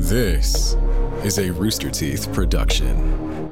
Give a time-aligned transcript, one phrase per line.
[0.00, 0.74] This
[1.24, 3.50] is a Rooster Teeth production.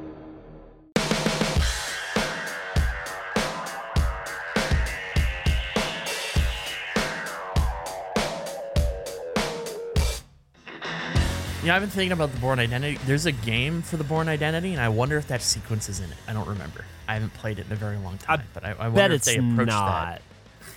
[11.64, 12.96] Yeah, I've been thinking about the Bourne Identity.
[13.06, 16.04] There's a game for the Bourne Identity, and I wonder if that sequence is in
[16.10, 16.16] it.
[16.28, 16.84] I don't remember.
[17.08, 19.16] I haven't played it in a very long time, but I, I wonder Bet if
[19.16, 20.06] it's they approached not.
[20.06, 20.22] that.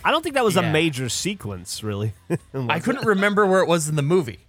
[0.04, 0.68] I don't think that was Yeah.
[0.68, 2.12] a major sequence, really.
[2.54, 4.40] I couldn't remember where it was in the movie,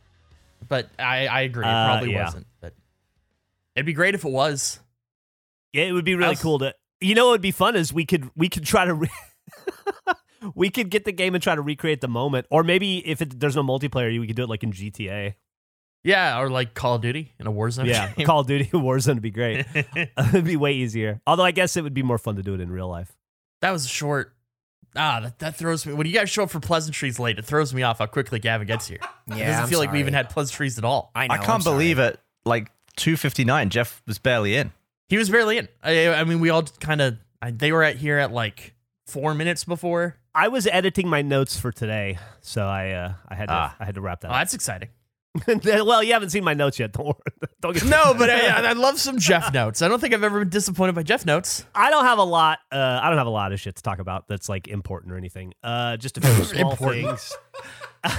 [0.68, 1.64] but I, I agree.
[1.66, 2.26] It Uh, probably yeah.
[2.26, 2.48] wasn't.
[2.60, 2.74] But
[3.76, 4.80] it'd be great if it was.
[5.74, 6.74] Yeah, it would be really I've- cool to.
[7.04, 8.94] You know, what would be fun is we could we could try to.
[8.94, 9.10] Re-
[10.56, 13.40] we could get the game and try to recreate the moment, or maybe if it,
[13.40, 15.36] there's no multiplayer, we could do it like in GTA.
[16.04, 18.26] Yeah, or like Call of Duty in a Warzone Yeah, game.
[18.26, 19.66] Call of Duty Warzone would be great.
[19.76, 21.22] It'd be way easier.
[21.28, 23.12] Although I guess it would be more fun to do it in real life.
[23.62, 24.36] that was short.
[24.96, 25.94] Ah, that, that throws me.
[25.94, 28.68] When you guys show up for pleasantries late, it throws me off how quickly Gavin
[28.68, 29.00] gets here.
[29.28, 30.00] Yeah, it Yeah, doesn't I'm feel like we sorry.
[30.02, 31.12] even had pleasantries at all.
[31.16, 31.34] I know.
[31.36, 32.20] I can't believe it.
[32.44, 34.74] Like 259, Geoff was barely in.
[35.08, 35.68] He was barely in.
[35.84, 37.18] I, I mean, we all kind of.
[37.46, 38.74] They were at here at like
[39.08, 40.18] four minutes before.
[40.36, 43.76] I was editing my notes for today, so I uh, I had to Ah.
[43.80, 44.32] I had to wrap that.
[44.32, 44.90] Oh, that's exciting.
[45.66, 46.92] well, you haven't seen my notes yet.
[46.92, 47.16] Don't worry.
[47.62, 49.82] Don't get No, but I, I love some Geoff notes.
[49.82, 51.66] I don't think I've ever been disappointed by Geoff notes.
[51.76, 52.60] I don't have a lot.
[52.72, 55.18] Uh, I don't have a lot of shit to talk about that's like important or
[55.18, 55.54] anything.
[55.64, 57.06] Uh, just a few small Important.
[57.06, 57.38] things.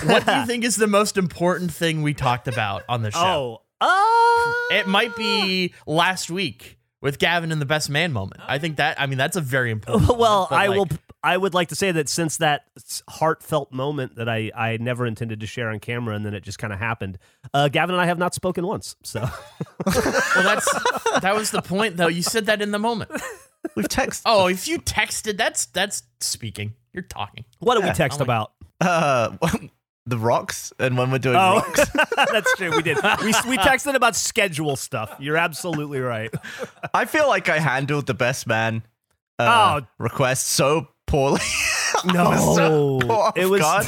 [0.05, 3.63] What do you think is the most important thing we talked about on the show?
[3.81, 8.41] Oh, uh, It might be last week with Gavin in the best man moment.
[8.47, 8.99] I think that.
[8.99, 10.09] I mean, that's a very important.
[10.17, 10.89] well, moment, I like, will.
[11.25, 12.65] I would like to say that since that
[13.09, 16.59] heartfelt moment that I I never intended to share on camera, and then it just
[16.59, 17.19] kind of happened.
[17.53, 18.97] Uh, Gavin and I have not spoken once.
[19.03, 19.21] So
[19.85, 20.73] Well, that's
[21.21, 22.09] that was the point, though.
[22.09, 23.11] You said that in the moment.
[23.75, 24.23] We've texted.
[24.25, 26.75] Oh, if you texted, that's that's speaking.
[26.93, 27.45] You're talking.
[27.59, 28.53] what did we text like- about?
[28.81, 29.37] Uh,
[30.07, 31.91] the rocks, and when we're doing Oh, rocks,
[32.33, 32.75] that's true.
[32.75, 32.97] We did.
[33.23, 35.15] We we texted about schedule stuff.
[35.21, 36.31] You're absolutely right.
[36.95, 38.83] I feel like I handled the best man
[39.39, 39.87] uh, Oh.
[39.99, 41.41] request so poorly.
[42.07, 43.61] No, was so caught it was.
[43.61, 43.87] guard.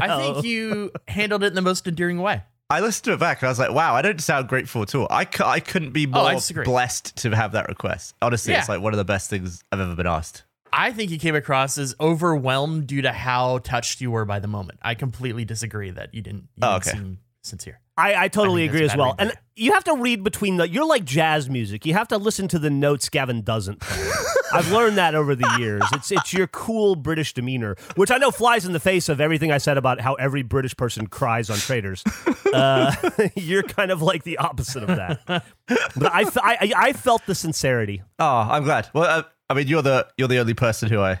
[0.00, 2.42] I think you handled it in the most endearing way.
[2.70, 4.94] I listened to it back and I was like, wow, I don't sound grateful at
[4.94, 5.08] all.
[5.10, 6.64] I, I couldn't be Oh, I more disagree.
[6.64, 8.14] blessed to have that request.
[8.22, 10.44] Honestly, it's like one of the best things I've ever been asked.
[10.72, 14.48] I think you came across as overwhelmed due to how touched you were by the
[14.48, 14.78] moment.
[14.82, 16.90] I completely disagree that you didn't, you Oh, didn't okay.
[16.98, 17.80] seem sincere.
[17.96, 19.14] I, I totally I agree as well.
[19.18, 20.66] And you have to read between the.
[20.66, 21.84] You're like jazz music.
[21.84, 23.82] You have to listen to the notes Gavin doesn't.
[24.54, 25.82] I've learned that over the years.
[25.92, 29.52] It's it's your cool British demeanor, which I know flies in the face of everything
[29.52, 32.02] I said about how every British person cries on traitors.
[32.52, 32.94] Uh,
[33.34, 35.20] you're kind of like the opposite of that.
[35.26, 36.28] But I, I,
[36.60, 38.02] I I felt the sincerity.
[38.18, 38.90] Oh, I'm glad.
[38.92, 39.22] Well, uh,
[39.52, 41.20] I mean, you're the you're the only person who I.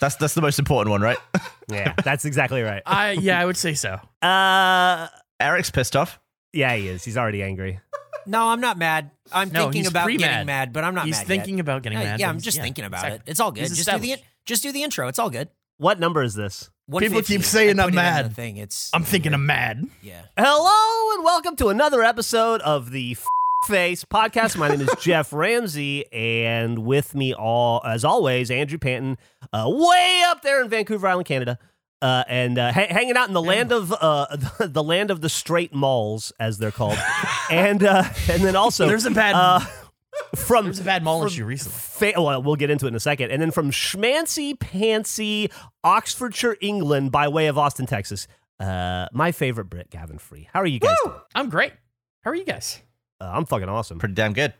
[0.00, 1.18] That's that's the most important one, right?
[1.70, 2.82] Yeah, that's exactly right.
[2.86, 3.98] I yeah, I would say so.
[4.20, 5.06] Uh,
[5.40, 6.18] Eric's pissed off.
[6.52, 7.04] yeah, he is.
[7.04, 7.78] He's already angry.
[8.26, 9.12] No, I'm not mad.
[9.32, 10.20] I'm No, thinking he's about pre-mad.
[10.28, 11.60] getting mad, but I'm not He's mad thinking yet.
[11.62, 12.20] about getting yeah, mad.
[12.20, 13.22] Yeah, I'm just yeah, thinking about exactly.
[13.26, 13.30] it.
[13.30, 13.60] It's all good.
[13.60, 14.30] He's Just do the in- established.
[14.44, 15.08] just do the intro.
[15.08, 15.48] It's all good.
[15.78, 16.64] What number is this?
[16.86, 17.32] People 150.
[17.34, 18.24] keep saying I I'm put it in mad.
[18.30, 18.56] the Thing.
[18.58, 19.86] It's I'm thinking I'm mad.
[20.02, 20.22] yeah.
[20.36, 23.14] Hello and welcome to another episode of the
[23.68, 24.58] Face podcast.
[24.58, 29.16] My name is Geoff Ramsey, and with me, all as always, Andrew Panton,
[29.54, 31.58] uh, way up there in Vancouver Island, Canada,
[32.02, 34.26] uh, and uh, ha- hanging out in the land of uh,
[34.60, 36.98] the land of the straight malls, as they're called,
[37.50, 39.60] and uh, and then also There's a bad uh,
[40.36, 42.12] from there's a bad mall issue recently.
[42.12, 43.30] Fa- well, we'll get into it in a second.
[43.30, 45.50] And then from Schmancy Pantsy,
[45.82, 48.28] Oxfordshire, England, by way of Austin, Texas,
[48.60, 50.48] uh, my favorite Brit, Gavin Free.
[50.52, 51.16] How are you guys doing?
[51.34, 51.72] I'm great.
[52.22, 52.82] How are you guys?
[53.24, 53.98] Uh, I'm fucking awesome.
[53.98, 54.52] Pretty damn good.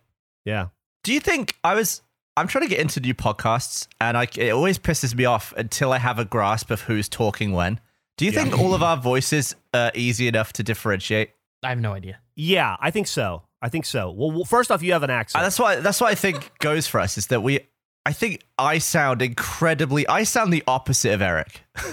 [0.45, 0.69] Yeah.
[1.03, 2.03] Do you think I was?
[2.37, 5.93] I'm trying to get into new podcasts, and I, it always pisses me off until
[5.93, 7.79] I have a grasp of who's talking when.
[8.17, 11.31] Do you think all of our voices are easy enough to differentiate?
[11.63, 12.19] I have no idea.
[12.37, 13.43] Yeah, I think so.
[13.61, 14.11] I think so.
[14.11, 15.43] Well, well first off, you have an Uh, accent.
[15.45, 15.77] that's why.
[15.77, 17.61] That's why I think goes for us is that we.
[18.07, 20.07] I think I sound incredibly.
[20.09, 21.64] I sound the opposite of Eric.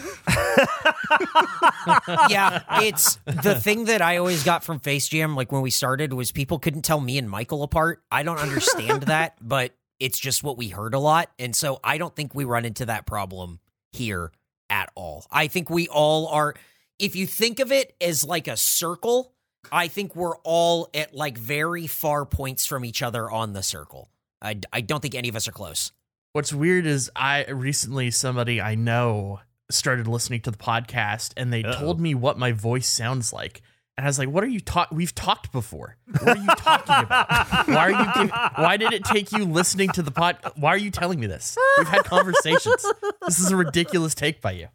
[2.29, 6.13] yeah, it's the thing that I always got from Face Jam, like when we started,
[6.13, 8.01] was people couldn't tell me and Michael apart.
[8.11, 11.29] I don't understand that, but it's just what we heard a lot.
[11.39, 13.59] And so I don't think we run into that problem
[13.91, 14.31] here
[14.69, 15.25] at all.
[15.31, 16.55] I think we all are,
[16.99, 19.33] if you think of it as like a circle,
[19.71, 24.09] I think we're all at like very far points from each other on the circle.
[24.41, 25.91] I, I don't think any of us are close.
[26.33, 29.41] What's weird is I recently somebody I know
[29.73, 31.79] started listening to the podcast and they Uh-oh.
[31.79, 33.61] told me what my voice sounds like.
[33.97, 34.97] And I was like, "What are you talking?
[34.97, 35.97] We've talked before.
[36.21, 37.67] What are you talking about?
[37.67, 38.23] Why are you?
[38.23, 40.37] Give- why did it take you listening to the pod?
[40.55, 41.57] Why are you telling me this?
[41.77, 42.85] We've had conversations.
[43.27, 44.67] This is a ridiculous take by you."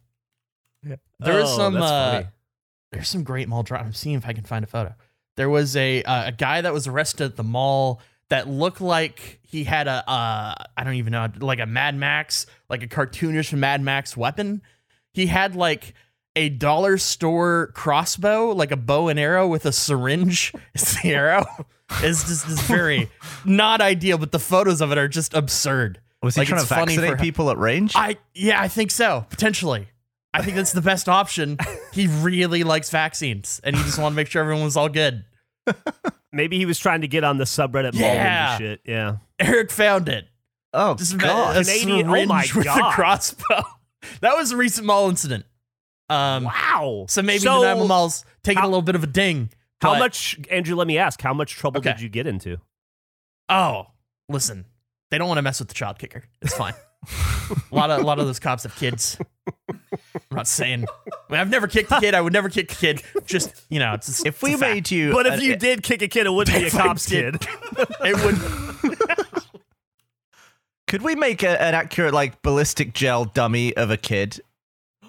[0.83, 1.77] There is Oh, some.
[1.77, 2.23] Uh,
[2.91, 3.85] there's some great mall drama.
[3.85, 4.93] I'm seeing if I can find a photo.
[5.35, 9.39] There was a uh, a guy that was arrested at the mall that looked like
[9.43, 13.51] he had a uh, I don't even know like a Mad Max like a cartoonish
[13.53, 14.61] Mad Max weapon.
[15.17, 15.93] He had like
[16.35, 21.43] a dollar store crossbow, like a bow and arrow with a syringe as the arrow.
[22.03, 23.09] It's just is very
[23.43, 25.99] not ideal, but the photos of it are just absurd.
[26.21, 27.93] Was he Like, trying to funny vaccinate for- people at range?
[27.95, 29.25] I yeah, I think so.
[29.29, 29.87] Potentially.
[30.33, 31.57] I think that's the best option.
[31.93, 35.25] He really likes vaccines and he just wanted to make sure everyone was all good.
[36.31, 38.51] Maybe he was trying to get on the subreddit mall Yeah.
[38.51, 38.81] and shit.
[38.85, 39.15] Yeah.
[39.39, 40.27] Eric found it.
[40.73, 41.57] oh Just a- god!
[41.57, 42.91] a Canadian- oh syringe my with God.
[42.91, 43.63] a crossbow.
[44.21, 45.45] That was a recent mall incident.
[46.09, 47.05] Um Wow.
[47.09, 49.49] so maybe So, the Nanaimo Mall's taking how- a little bit of a ding.
[49.81, 50.75] How but- much, Andrew?
[50.75, 51.21] Let me ask.
[51.21, 51.91] How much trouble Okay.
[51.91, 52.57] did you get into?
[53.49, 53.87] Oh,
[54.29, 54.65] listen.
[55.11, 56.23] They don't want to mess with the child kicker.
[56.41, 56.73] It's fine.
[57.71, 59.17] a lot of a lot of those cops have kids.
[59.69, 59.79] I'm
[60.31, 60.85] not saying.
[61.29, 62.13] I mean, I've never kicked a kid.
[62.15, 63.03] I would never kick a kid.
[63.25, 64.73] Just you know, it's, if we it's a fact.
[64.73, 66.73] made you, But if an- you did kick a kid, it wouldn't be a If
[66.73, 67.47] cop's did- kid.
[68.01, 69.26] it would.
[70.87, 74.39] Could we make a, an accurate like ballistic gel dummy of a kid,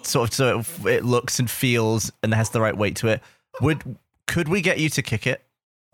[0.03, 3.21] sort of so it, it looks and feels and has the right weight to it?
[3.61, 3.97] Would
[4.27, 5.41] could we get you to kick it?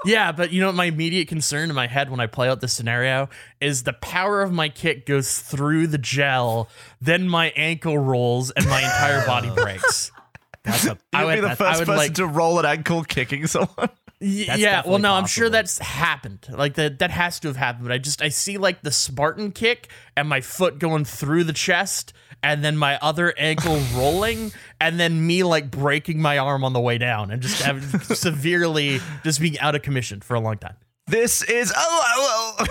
[0.04, 0.76] Yeah, but you know what?
[0.76, 3.30] My immediate concern in my head when I play out this scenario
[3.62, 6.68] is the power of my kick goes through the gel,
[7.02, 10.12] then my ankle rolls and my entire body breaks.
[10.64, 13.04] That's a, You'd would- be the I first would person like- to roll an ankle
[13.04, 13.90] kicking someone.
[14.21, 16.47] Y- That's yeah, well, definitely no, I'm sure that's happened.
[16.50, 17.85] Like that, that has to have happened.
[17.85, 21.53] But I just I see like the Spartan kick and my foot going through the
[21.53, 26.71] chest, and then my other ankle rolling, and then me like breaking my arm on
[26.73, 30.57] the way down, and just having severely just being out of commission for a long
[30.57, 30.75] time.
[31.07, 32.65] This is oh, oh,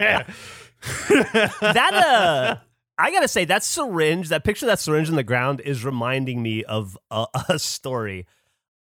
[0.00, 0.24] yeah.
[1.60, 2.56] that uh
[2.98, 6.42] I gotta say that syringe, that picture of that syringe in the ground is reminding
[6.42, 8.26] me of a, a story.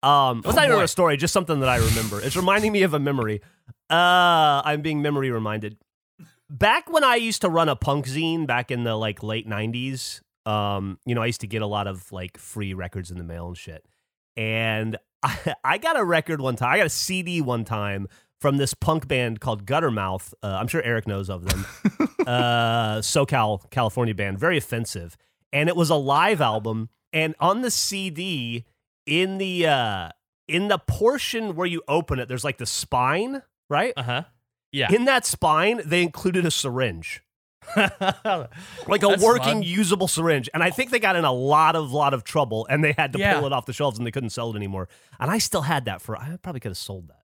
[0.03, 0.83] Um, it's Oh, not even boy.
[0.85, 2.21] a story, just something that I remember.
[2.21, 3.41] It's reminding me of a memory.
[3.91, 5.77] Uh, I'm being memory reminded.
[6.51, 10.21] Back when I used to run a punk zine back in the like late '90s,
[10.47, 13.25] um, you know, I used to get a lot of like free records in the
[13.25, 13.85] mail and shit.
[14.37, 16.71] And I, I got a record one time.
[16.73, 18.09] I got a CD one time
[18.41, 20.33] from this punk band called Guttermouth.
[20.43, 21.67] Uh, I'm sure Eric knows of them.
[22.27, 25.17] uh, SoCal, California band, very offensive.
[25.53, 26.89] And it was a live album.
[27.13, 28.65] And on the CD,
[29.09, 30.11] in the uh,
[30.47, 33.93] in the portion where you open it, there's like the spine, right?
[33.97, 34.23] Uh huh.
[34.71, 34.93] Yeah.
[34.93, 37.23] In that spine, they included a syringe,
[37.77, 38.49] like a
[38.87, 39.63] That's working, fun.
[39.63, 40.49] usable syringe.
[40.53, 43.13] And I think they got in a lot of lot of trouble, and they had
[43.15, 43.35] to Yeah.
[43.39, 44.89] pull it off the shelves, and they couldn't sell it anymore.
[45.19, 46.17] And I still had that for.
[46.17, 47.23] I probably could have sold that,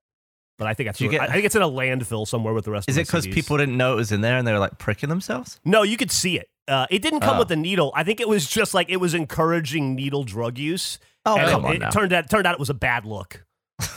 [0.57, 2.71] but I think I, threw get- I think it's in a landfill somewhere with the
[2.71, 2.89] rest.
[2.89, 4.77] Is of it because people didn't know it was in there and they were like
[4.79, 5.59] pricking themselves?
[5.63, 6.49] No, you could see it.
[6.67, 7.39] Uh, it didn't come Oh.
[7.39, 7.91] with a needle.
[7.95, 10.97] I think it was just like it was encouraging needle drug use.
[11.25, 11.89] Oh, and come it, on it now.
[11.91, 13.45] turned out turned out it was a bad look.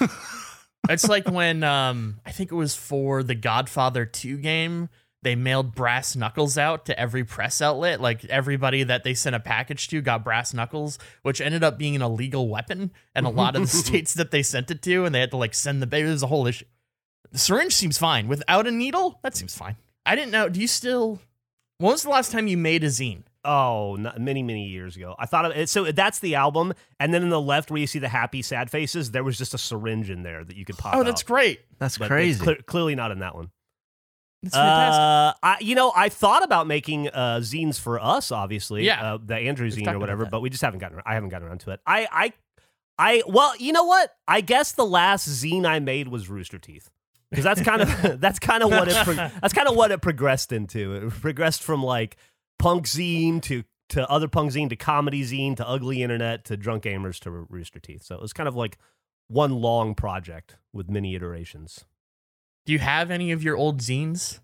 [0.89, 4.89] It's like when um I think it was for the Godfather 2 game,
[5.23, 8.01] they mailed brass knuckles out to every press outlet.
[8.01, 11.95] Like everybody that they sent a package to got brass knuckles, which ended up being
[11.95, 15.15] an illegal weapon in a lot of the states that they sent it to, and
[15.15, 16.09] they had to like send the baby.
[16.09, 16.65] It was a whole issue.
[17.33, 18.27] The syringe seems fine.
[18.27, 19.77] Without a needle, that seems fine.
[20.07, 20.49] I didn't know.
[20.49, 21.21] Do you still
[21.79, 23.23] when was the last time you made a zine?
[23.45, 25.15] Oh, not, many many years ago.
[25.19, 25.69] I thought of it.
[25.69, 28.71] So that's the album, and then in the left where you see the happy sad
[28.71, 30.95] faces, there was just a syringe in there that you could pop.
[30.97, 31.27] Oh, that's out.
[31.27, 31.61] great.
[31.79, 32.43] That's But crazy.
[32.45, 33.51] cle- clearly not in that one.
[34.43, 35.01] That's fantastic.
[35.01, 38.85] Uh, I, you know, I thought about making uh, zines for us, obviously.
[38.85, 39.15] Yeah.
[39.15, 40.31] uh, the Andrew talked zine about or whatever, that.
[40.31, 41.01] but we just haven't gotten.
[41.07, 41.81] I haven't gotten around to it.
[41.87, 42.33] I, I,
[42.99, 43.23] I.
[43.27, 44.15] Well, you know what?
[44.29, 46.91] I guess the last zine I made was Rooster Teeth
[47.31, 50.01] because that's kind of that's kind of what it pro- that's kind of what it
[50.03, 50.95] progressed into.
[50.95, 52.17] It progressed from like
[52.59, 56.85] punk zine to to other punk zine to comedy zine to ugly internet to drunk
[56.85, 58.03] gamers to Rooster Teeth.
[58.03, 58.79] So it was kind of like
[59.29, 61.85] one long project with many iterations.
[62.67, 64.41] Do you have any of your old zines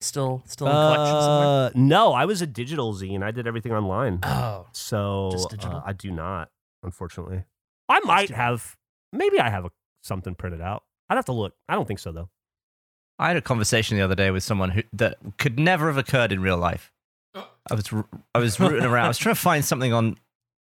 [0.00, 1.46] still still in collection somewhere?
[1.66, 3.22] Uh, no, I was a digital zine.
[3.24, 4.20] I did everything online.
[4.22, 5.76] Oh, So Just digital?
[5.78, 6.50] uh, I do not,
[6.84, 7.44] unfortunately.
[7.88, 8.76] I might have,
[9.12, 9.70] maybe I have a,
[10.02, 10.84] something printed out.
[11.10, 11.54] I'd have to look.
[11.68, 12.28] I don't think so, though.
[13.18, 16.30] I had a conversation the other day with someone who that could never have occurred
[16.32, 16.92] in real life.
[17.34, 17.92] I was
[18.34, 19.04] I was rooting around.
[19.06, 20.16] I was trying to find something on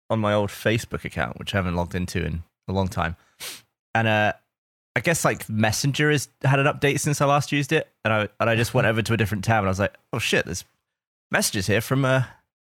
[0.10, 3.16] on my old Facebook account, which I haven't logged into in a long time.
[3.96, 4.34] And uh,
[4.96, 8.30] I guess like Messenger has had an update since I last used it, and I
[8.40, 10.46] and I just went over to a different tab, and I was like, oh shit,
[10.46, 10.64] there's
[11.32, 12.24] messages here from uh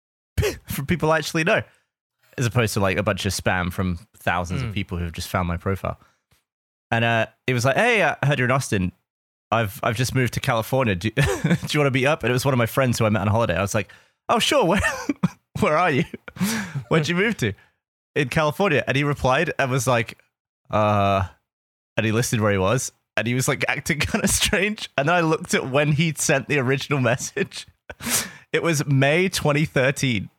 [0.69, 1.63] from people I actually know,
[2.39, 4.69] as opposed to like a bunch of spam from thousands Mm.
[4.69, 5.99] of people who have just found my profile.
[6.91, 8.93] And uh, it was like, hey, I heard you're in Austin.
[9.51, 10.95] I've I've just moved to California.
[10.95, 12.23] Do, do you want to meet up?
[12.23, 13.57] And it was one of my friends who I met on holiday.
[13.57, 13.91] I was like,
[14.29, 14.81] oh sure, where
[15.61, 16.05] where are you?
[16.89, 17.53] Where'd you move to?
[18.15, 20.19] in California, and he replied and was like,
[20.71, 21.25] uh,
[21.97, 24.89] and he listed where he was, and he was like acting kind of strange.
[24.97, 27.67] And then I looked at when he sent the original message.
[28.53, 30.31] It was May 2013.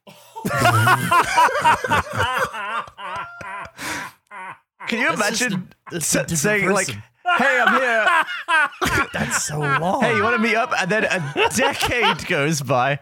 [4.88, 7.04] Can you That's just a- imagine that's a sa- different saying like, person.
[7.38, 9.08] "Hey, I'm here.
[9.13, 10.01] That's so long.
[10.01, 13.00] Hey, you want to meet up?" And then a decade goes by.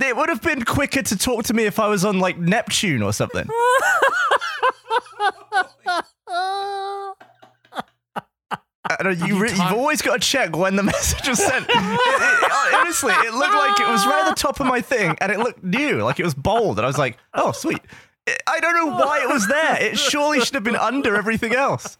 [0.00, 3.02] It would have been quicker to talk to me if I was on like Neptune
[3.02, 3.46] or something.
[8.86, 11.66] I don't you re- you've always got to check when the message was sent.
[11.68, 15.16] It- it- honestly, it looked like it was right at the top of my thing,
[15.20, 17.80] and it looked new, like it was bold, and I was like, "Oh, sweet."
[18.26, 19.82] It- I don't know why it was there.
[19.82, 21.98] It surely should have been under everything else.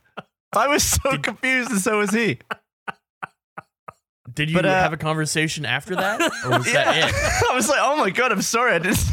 [0.55, 2.39] I was so confused, and so was he.
[4.33, 6.85] Did you But, uh, have a conversation after that, or was Yeah.
[6.85, 7.15] that it?
[7.51, 8.99] I was like, "Oh my god, I'm sorry." I didn't.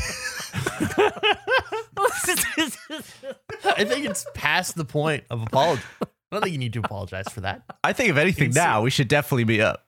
[3.66, 5.82] I think it's past the point of apology.
[6.02, 7.64] I don't think you need to apologize for that.
[7.84, 8.64] I think if anything, Insane.
[8.64, 9.86] now we should definitely meet up.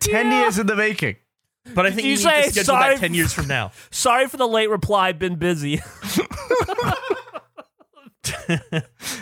[0.00, 0.40] Ten Yeah.
[0.42, 1.16] years in the making.
[1.74, 3.72] But I think you you, need to schedule sorry that ten years from now.
[3.90, 5.12] Sorry for the late reply.
[5.12, 5.82] Been busy.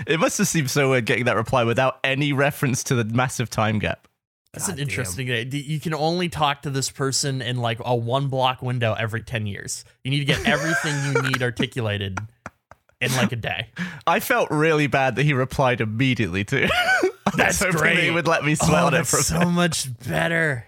[0.06, 3.50] It must have seemed so weird getting that reply without any reference to the massive
[3.50, 4.08] time gap.
[4.52, 4.88] That's God an damn.
[4.88, 5.52] interesting.
[5.52, 9.46] You can only talk to this person in like a one block window every ten
[9.46, 9.84] years.
[10.04, 12.18] You need to get everything you need articulated
[13.00, 13.68] in like a day.
[14.06, 16.68] I felt really bad that he replied immediately too.
[17.36, 19.88] That's I was He would let me sweat oh, on it for a so much
[20.06, 20.66] better.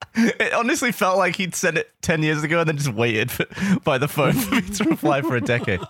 [0.18, 3.44] It honestly felt like he'd sent it 10 years ago and then just waited for,
[3.84, 5.80] by the phone for me to reply for a decade.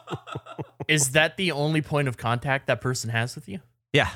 [0.88, 3.60] Is that the only point of contact that person has with you?
[3.92, 4.10] Yeah.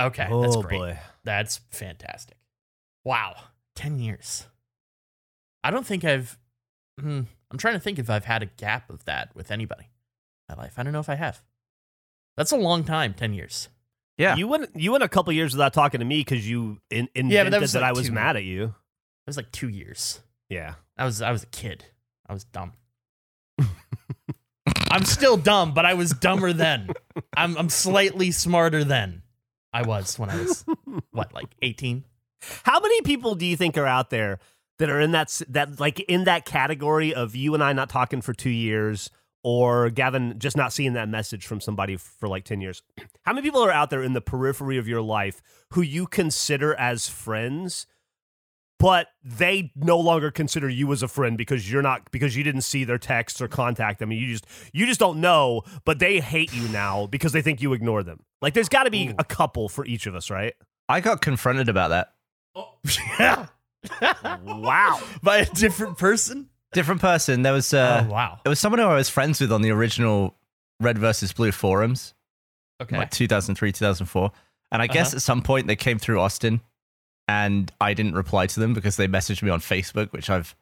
[0.00, 0.78] Okay, oh that's great.
[0.78, 0.98] boy.
[1.24, 2.36] That's fantastic.
[3.04, 3.36] Wow,
[3.76, 4.46] ten years.
[5.62, 6.36] I don't think I've.
[7.00, 9.84] Hmm, I'm trying to think if I've had a gap of that with anybody
[10.48, 10.74] in my life.
[10.78, 11.42] I don't know if I have.
[12.36, 13.14] That's a long time.
[13.14, 13.68] Ten years.
[14.18, 14.34] Yeah.
[14.36, 17.32] You went you went a couple years without talking to me because you in, invented
[17.32, 18.74] Yeah, that, that like I was two- mad at you.
[19.26, 20.20] It was like two years.
[20.48, 20.74] Yeah.
[20.98, 21.84] I was I was a kid.
[22.28, 22.72] I was dumb.
[24.90, 26.90] I'm still dumb, but I was dumber then.
[27.36, 29.22] I'm I'm slightly smarter than
[29.72, 30.64] I was when I was
[31.10, 32.04] what, like 18?
[32.62, 34.38] How many people do you think are out there
[34.78, 38.20] that are in that that like in that category of you and I not talking
[38.20, 39.10] for two years,
[39.42, 42.82] or Gavin just not seeing that message from somebody for like ten years?
[43.22, 46.74] How many people are out there in the periphery of your life who you consider
[46.74, 47.86] as friends,
[48.84, 52.60] but they no longer consider you as a friend because you're not because you didn't
[52.60, 56.20] see their texts or contact them, and you just you just don't know, but they
[56.20, 58.20] hate you now because they think you ignore them.
[58.42, 59.14] Like there's got to be Ooh.
[59.18, 60.52] a couple for each of us, right?
[60.88, 62.12] I got confronted about that.
[63.18, 63.46] yeah.
[64.44, 65.00] Wow.
[65.22, 66.48] By a different person?
[66.72, 67.42] Different person.
[67.42, 68.38] There was uh, oh wow.
[68.44, 70.36] it was someone who I was friends with on the original
[70.80, 72.14] Red versus Blue forums,
[72.82, 72.96] Okay.
[72.98, 74.30] like 2003, 2004.
[74.72, 75.16] And I guess Uh-huh.
[75.16, 76.60] at some point they came through Austin
[77.28, 80.54] and I didn't reply to them because they messaged me on Facebook, which I've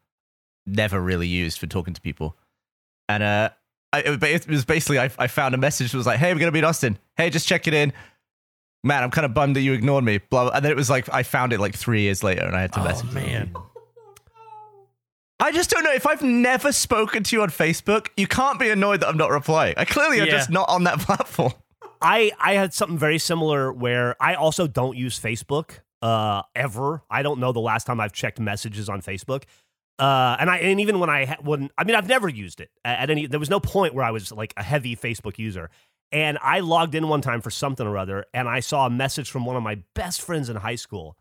[0.67, 2.37] never really used for talking to people.
[3.09, 3.51] And uh,
[3.93, 6.53] I, it was basically I, I found a message that was like, "Hey, we're gonna
[6.53, 6.99] be in Austin.
[7.17, 7.93] Hey, just check it in."
[8.85, 10.19] Man, I'm kind of bummed that you ignored me.
[10.19, 10.53] Blah, blah.
[10.57, 12.73] And then it was like I found it like three years later, and I had
[12.75, 13.11] to Oh message.
[13.11, 13.15] them.
[13.15, 13.55] man.
[15.41, 18.09] I just don't know if I've never spoken to you on Facebook.
[18.17, 19.75] You can't be annoyed that I'm not replying.
[19.77, 21.53] I clearly am just not on that platform.
[22.01, 27.03] I I had something very similar where I also don't use Facebook uh ever.
[27.11, 29.45] I don't know the last time I've checked messages on Facebook.
[29.99, 33.11] Uh and I and even when I when I mean I've never used it at,
[33.11, 35.71] any there was no point where I was like a heavy Facebook user.
[36.11, 39.31] And I logged in one time for something or other and I saw a message
[39.31, 41.17] from one of my best friends in high school.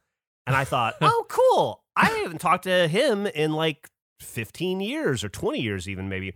[0.48, 1.84] And I thought, "Oh, cool.
[1.96, 3.90] I haven't talked to him in like
[4.22, 6.34] 15 years or 20 years even maybe."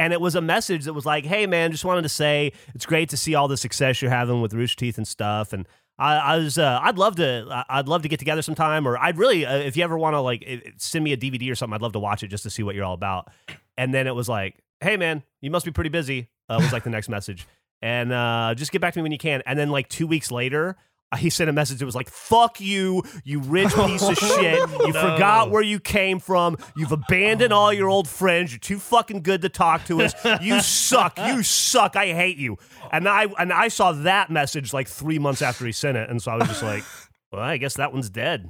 [0.00, 2.86] and it was a message that was like, "Hey, man, just wanted to say it's
[2.86, 5.68] great to see all the success you're having with Rooster Teeth and stuff." And
[6.00, 9.18] I, I was, uh, I'd love to, I'd love to get together sometime, or I'd
[9.18, 11.82] really, uh, if you ever want to, like, send me a DVD or something, I'd
[11.82, 13.30] love to watch it just to see what you're all about.
[13.76, 16.84] And then it was like, "Hey, man, you must be pretty busy." Uh, was like
[16.84, 17.46] the next message,
[17.82, 19.42] and uh, just get back to me when you can.
[19.46, 20.76] And then like two weeks later.
[21.12, 24.58] Uh, He sent a message that was like, fuck you, you rich piece of shit.
[24.58, 25.12] You No.
[25.12, 26.56] forgot where you came from.
[26.76, 28.52] You've abandoned all your old friends.
[28.52, 30.14] You're too fucking good to talk to us.
[30.42, 31.18] You suck.
[31.18, 31.96] You suck.
[31.96, 32.58] I hate you.
[32.92, 36.20] And I and I saw that message like three months after he sent it, and
[36.22, 36.84] so I was just like,
[37.32, 38.48] well, I guess that one's dead.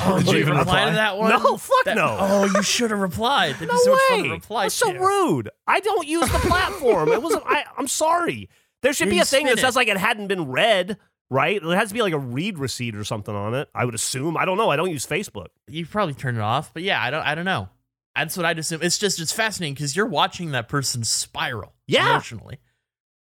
[0.00, 1.30] Oh, Did you you even reply to that one?
[1.30, 2.16] No, fuck That- no.
[2.20, 3.54] Oh, you should have replied.
[3.54, 4.40] That'd No so way.
[4.48, 5.48] That's so rude.
[5.66, 7.10] I don't use the platform.
[7.10, 7.42] it wasn't.
[7.46, 8.48] I, I'm sorry.
[8.82, 9.60] There should Yeah, be a thing that it.
[9.60, 10.96] says like it hadn't been read.
[11.30, 11.62] Right?
[11.62, 13.68] There has to be like a read receipt or something on it.
[13.74, 14.36] I would assume.
[14.36, 14.68] I don't know.
[14.70, 15.46] I don't use Facebook.
[15.68, 17.22] You probably turn it off, but yeah, I don't.
[17.24, 17.68] I don't know.
[18.16, 18.80] That's what I'd assume.
[18.82, 22.10] It's just it's fascinating because you're watching that person spiral Yeah.
[22.10, 22.58] emotionally.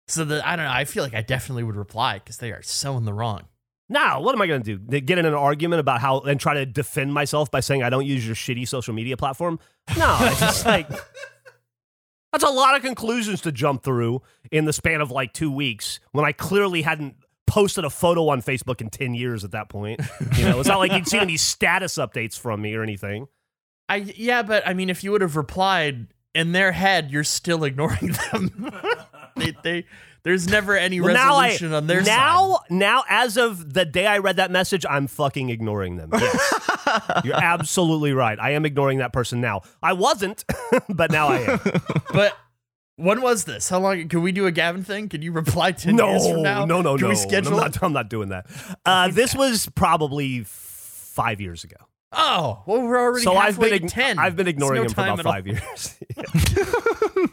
[0.08, 0.72] So that I don't know.
[0.72, 3.42] I feel like I definitely would reply because they are so in the wrong.
[3.90, 5.02] Now, what am I going to do?
[5.02, 8.06] Get in an argument about how and try to defend myself by saying I don't
[8.06, 9.60] use your shitty social media platform?
[9.98, 10.88] No, it's just like
[12.32, 16.00] that's a lot of conclusions to jump through in the span of like two weeks
[16.12, 17.16] when I clearly hadn't
[17.50, 20.00] posted a photo on Facebook in ten years at that point.
[20.38, 23.28] You know, it's not like you'd seen any status updates from me or anything.
[23.90, 27.64] I yeah, but I mean, if you would have replied in their head, you're still
[27.64, 28.72] ignoring them.
[29.36, 29.86] they, they
[30.24, 32.72] there's never any Well, now I resolution on their now side.
[32.72, 36.12] now as of the day I read that message, I'm fucking ignoring them.
[36.14, 36.72] Yes.
[37.24, 38.40] You're absolutely right.
[38.40, 39.62] I am ignoring that person now.
[39.82, 40.44] I wasn't,
[40.90, 41.60] but now I am.
[42.14, 42.38] But
[43.00, 43.70] when was this?
[43.70, 44.08] How long?
[44.10, 45.10] Can we do a Gavin thing?
[45.10, 46.66] Can you reply ten no, years from now?
[46.66, 47.08] no, no, Can no.
[47.08, 47.54] Can we schedule?
[47.54, 48.46] I'm not, I'm not doing that.
[48.86, 51.76] Uh, this was probably five years ago.
[52.12, 54.18] Oh, well, we're already So I've been to ign- ten.
[54.20, 55.32] I've been ignoring no him for about at all.
[55.34, 55.96] five years.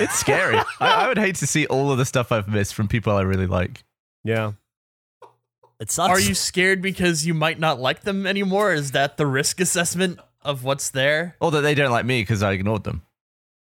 [0.00, 0.56] It's scary.
[0.56, 0.64] I,
[1.04, 3.46] I would hate to see all of the stuff I've missed from people I really
[3.46, 3.84] like.
[4.24, 4.52] yeah,
[5.78, 6.10] it sucks.
[6.10, 8.72] Are you scared because you might not like them anymore?
[8.72, 11.36] Is that the risk assessment of what's there?
[11.40, 13.02] Or that they don't like me because I ignored them.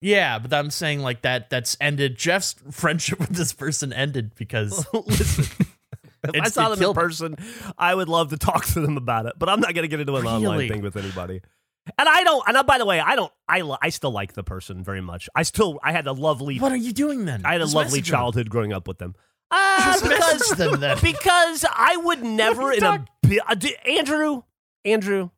[0.04, 1.48] Yeah, but I'm saying like that.
[1.48, 2.18] That's ended.
[2.18, 5.66] Geoff's friendship with this person ended because Listen,
[6.24, 7.36] if I saw them in person,
[7.78, 9.32] I would love to talk to them about it.
[9.38, 11.40] But I'm not going to get into an online thing with anybody.
[11.98, 12.46] And I don't.
[12.46, 13.32] And I, by the way, I don't.
[13.48, 15.30] I I still like the person very much.
[15.34, 15.80] I still.
[15.82, 16.58] I had a lovely.
[16.58, 17.40] what are you doing then?
[17.44, 18.18] I had a Just lovely message them.
[18.18, 19.14] childhood growing up with them.
[19.50, 20.98] Uh, because them then.
[21.00, 23.06] because I would never in a
[23.46, 23.54] uh,
[23.86, 24.42] Andrew
[24.84, 25.30] Andrew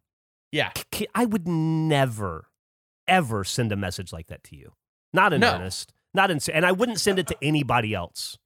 [0.51, 0.71] Yeah,
[1.15, 2.49] I would never
[3.09, 4.73] ever send a message like that to you.
[5.13, 5.55] Not in No.
[5.55, 5.93] earnest.
[6.15, 8.39] Not in and I wouldn't send it to anybody else.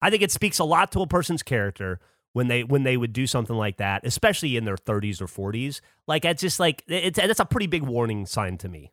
[0.00, 2.00] I think it speaks a lot to a person's character
[2.32, 5.80] when they when they would do something like that, especially in their 30s or 40s.
[6.06, 8.92] Like it's just like it's that's a pretty big warning sign to me.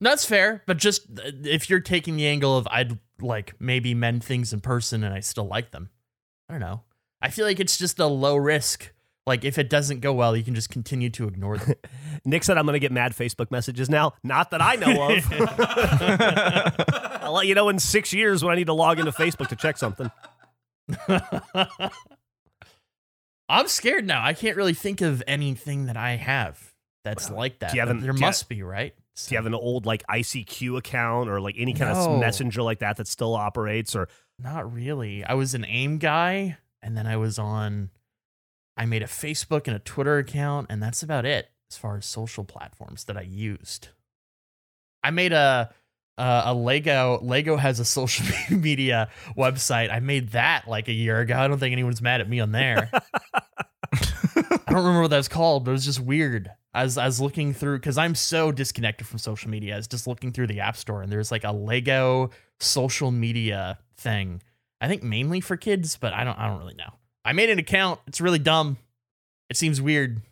[0.00, 0.62] that's fair.
[0.66, 4.60] But just uh, if you're taking the angle of I'd like maybe mend things in
[4.60, 5.90] person and I still like them.
[6.48, 6.82] I don't know.
[7.20, 8.92] I feel like it's just a low risk.
[9.26, 11.74] Like if it doesn't go well, you can just continue to ignore them.
[12.24, 14.14] Nick said I'm going to get mad Facebook messages now.
[14.24, 15.24] Not that I know of.
[17.22, 19.56] I'll let you know in 6 years when I need to log into Facebook to
[19.56, 20.10] check something.
[23.48, 24.24] I'm scared now.
[24.24, 26.72] I can't really think of anything that I have
[27.04, 27.70] that's like that.
[27.72, 28.94] do you have an- there do you- must be, right?
[29.16, 32.78] Do you have an old like ICQ account or like any kind of messenger like
[32.78, 35.24] that that still operates or Not really.
[35.24, 37.90] I was an AIM guy, and then I was on.
[38.80, 42.06] I made a Facebook and a Twitter account, and that's about it as far as
[42.06, 43.88] social platforms that I used.
[45.04, 45.68] I made a
[46.16, 47.18] a, a Lego.
[47.20, 49.92] Lego has a social media website.
[49.92, 51.36] I made that like a year ago.
[51.36, 52.90] I don't think anyone's mad at me on there.
[53.92, 56.50] I don't remember what that was called, but it was just weird.
[56.72, 59.74] I was, I was looking through because I'm so disconnected from social media.
[59.74, 63.78] I was just looking through the app store and there's like a Lego social media
[63.98, 64.40] thing.
[64.80, 66.94] I think mainly for kids, but I don't I don't really know.
[67.24, 68.00] I made an account.
[68.06, 68.78] It's really dumb.
[69.48, 70.22] It seems weird.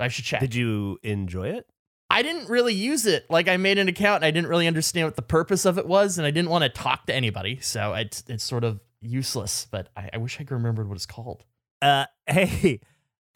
[0.00, 0.40] I should check.
[0.40, 1.66] did you enjoy it?
[2.10, 3.26] I didn't really use it.
[3.30, 5.86] Like I made an account and I didn't really understand what the purpose of it
[5.86, 7.58] was, and I didn't want to talk to anybody.
[7.60, 9.66] So it's it's sort of useless.
[9.70, 11.44] But I, I wish I could remember what it's called.
[11.80, 12.80] Uh, hey,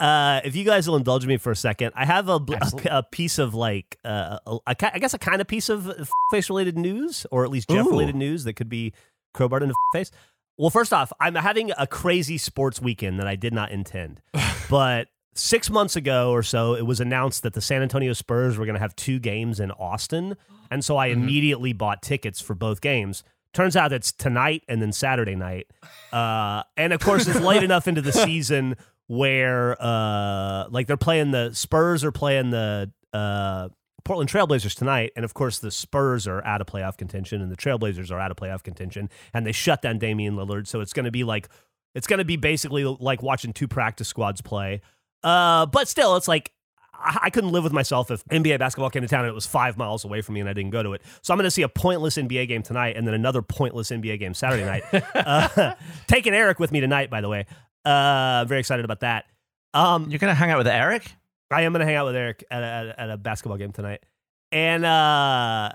[0.00, 3.02] uh, if you guys will indulge me for a second, I have a, a, a
[3.02, 6.78] piece of like, uh, a, a I guess a kind of piece of face related
[6.78, 8.92] news, or at least Geoff related news that could be
[9.34, 10.10] crowbarred into face.
[10.58, 14.20] Well, first off, I'm having a crazy sports weekend that I did not intend,
[14.70, 18.66] but six months ago or so, it was announced that the San Antonio Spurs were
[18.66, 20.36] going to have two games in Austin,
[20.70, 23.22] and so I immediately bought tickets for both games.
[23.54, 25.68] Turns out it's tonight and then Saturday night,
[26.12, 31.30] uh, and of course it's late enough into the season where uh, like they're playing
[31.30, 33.68] the Spurs are playing the uh,
[34.08, 37.56] Portland Trailblazers tonight, and of course the Spurs are out of playoff contention, and the
[37.58, 41.04] Trailblazers are out of playoff contention, and they shut down Damian Lillard, so it's going
[41.04, 41.50] to be like
[41.94, 44.80] it's going to be basically like watching two practice squads play.
[45.22, 46.52] Uh, but still, it's like
[46.98, 49.76] I couldn't live with myself if NBA basketball came to town and it was five
[49.76, 51.02] miles away from me and I didn't go to it.
[51.20, 54.18] So I'm going to see a pointless NBA game tonight and then another pointless NBA
[54.20, 54.84] game Saturday night.
[55.14, 55.74] uh,
[56.06, 57.44] taking Eric with me tonight, by the way.
[57.84, 59.26] Uh, very excited about that.
[59.74, 61.12] Um, You're going to hang out with Eric?
[61.50, 64.04] I am going to hang out with Eric at a, at a- basketball game tonight.
[64.52, 65.70] And uh,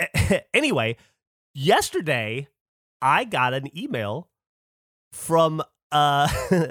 [0.54, 0.96] anyway,
[1.54, 2.48] yesterday
[3.00, 4.28] I got an email
[5.12, 6.28] from uh,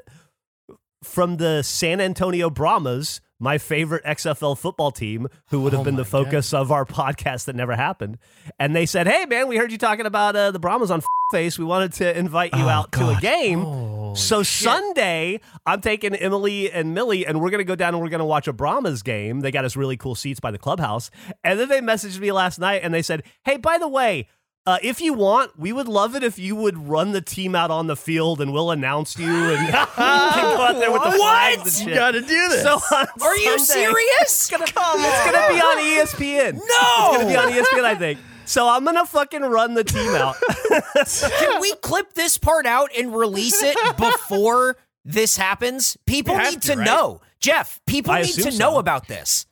[1.03, 5.95] from the San Antonio Brahmas, my favorite XFL football team, who would have Oh been
[5.97, 8.19] the focus of our podcast that never happened.
[8.59, 11.01] And they said, "Hey, man, we heard you talking about uh, the Brahmas on
[11.31, 11.57] Face.
[11.57, 14.65] We wanted to invite you Oh, out to a game." Holy So shit.
[14.69, 18.47] Sunday, I'm taking Emily and Millie, and we're gonna go down and we're gonna watch
[18.47, 19.39] a Brahmas game.
[19.39, 21.09] They got us really cool seats by the clubhouse,
[21.43, 24.27] and then they messaged me last night and they said, "Hey, by the way."
[24.67, 27.71] Uh, if you want, we would love it if you would run the team out
[27.71, 31.09] on the field, and we'll announce you and you can go out there with the
[31.09, 32.61] and You got to do this.
[32.61, 34.47] So on Are you Sunday- serious?
[34.51, 36.53] Come It's gonna be on ESPN.
[36.53, 36.59] No!
[36.61, 37.83] it's gonna be on ESPN.
[37.85, 38.19] I think.
[38.45, 40.35] So I'm gonna fucking run the team out.
[41.39, 45.97] Can we clip this part out and release it before this happens?
[46.05, 46.85] People need to, to, right?
[46.85, 47.21] know.
[47.39, 48.79] Geoff, people I need to assume know so.
[48.79, 49.47] about this.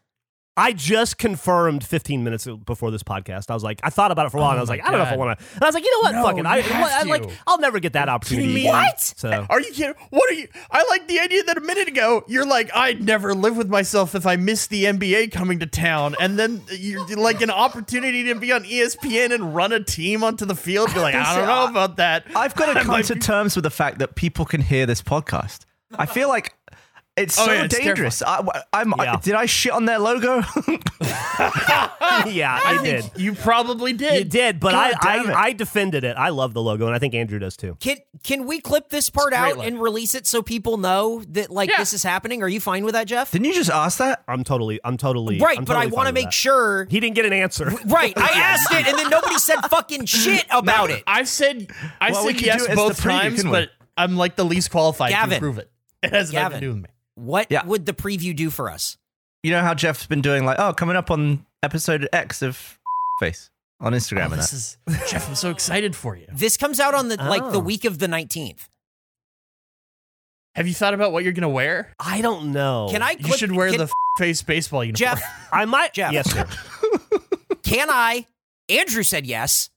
[0.59, 3.49] I just confirmed 15 minutes before this podcast.
[3.49, 4.81] I was like, I thought about it for a while, and I was Oh like,
[4.83, 5.45] my I don't know if I want to.
[5.55, 6.15] And I was like, you know what?
[6.15, 6.45] No, Fuck it.
[6.45, 8.65] I, I- like, I'll never get that opportunity.
[8.65, 8.99] What?
[8.99, 9.95] So Are you kidding?
[10.09, 10.47] What are you?
[10.69, 14.15] I like the idea that a minute ago you're like, I'd never live with myself
[14.15, 18.35] if I missed the NBA coming to town, and then you're like an opportunity to
[18.35, 20.91] be on ESPN and run a team onto the field.
[20.93, 22.25] You're like, I don't know about that.
[22.35, 25.59] I've got to come to terms with the fact that people can hear this podcast.
[25.97, 26.53] I feel like
[27.19, 28.21] it's Oh, so yeah, it's dangerous.
[28.21, 28.41] I,
[28.73, 29.17] am Yeah.
[29.21, 30.37] did I shit on their logo?
[32.27, 33.11] yeah, I, did.
[33.15, 34.13] You probably did.
[34.17, 35.33] You did, but I, God damn it.
[35.33, 36.15] I I defended it.
[36.17, 37.75] I love the logo, and I think Andrew does too.
[37.79, 39.67] Can can we clip this part It's a great out look.
[39.67, 41.77] and release it so people know that like Yeah.
[41.77, 42.43] this is happening?
[42.43, 43.31] Are you fine with that, Geoff?
[43.31, 44.23] Didn't you just ask that?
[44.27, 46.33] I'm totally, I'm totally right, I'm but I want to make that.
[46.33, 46.85] sure.
[46.89, 47.71] he didn't get an answer.
[47.85, 51.03] Right, I asked it, and then nobody said fucking shit about it.
[51.07, 53.69] I've said I Well, said could yes do it as both the preview, times, but
[53.97, 55.35] I'm like the least qualified Gavin.
[55.35, 55.71] to prove it.
[56.03, 56.59] It has nothing Gavin.
[56.61, 56.89] to do with me.
[57.19, 57.65] What Yeah.
[57.65, 58.97] would the preview do for us?
[59.43, 62.77] You know how Geoff's been doing like, oh, coming up on episode X of
[63.19, 63.49] Face
[63.81, 64.93] on Instagram Oh, and this that.
[65.03, 65.29] is Geoff.
[65.29, 66.25] I'm so excited for you.
[66.33, 67.63] This comes out on the like the Oh.
[67.63, 68.67] week of the nineteenth.
[70.55, 71.93] Have you thought about what you're gonna wear?
[71.99, 72.87] I don't know.
[72.91, 73.15] Can I?
[73.19, 75.15] You should wear can, the f- face baseball uniform.
[75.17, 75.21] Geoff.
[75.51, 75.93] I might.
[75.93, 76.11] Geoff.
[76.11, 76.45] Yes, sir.
[77.63, 78.25] Can I?
[78.67, 79.69] Andrew said yes.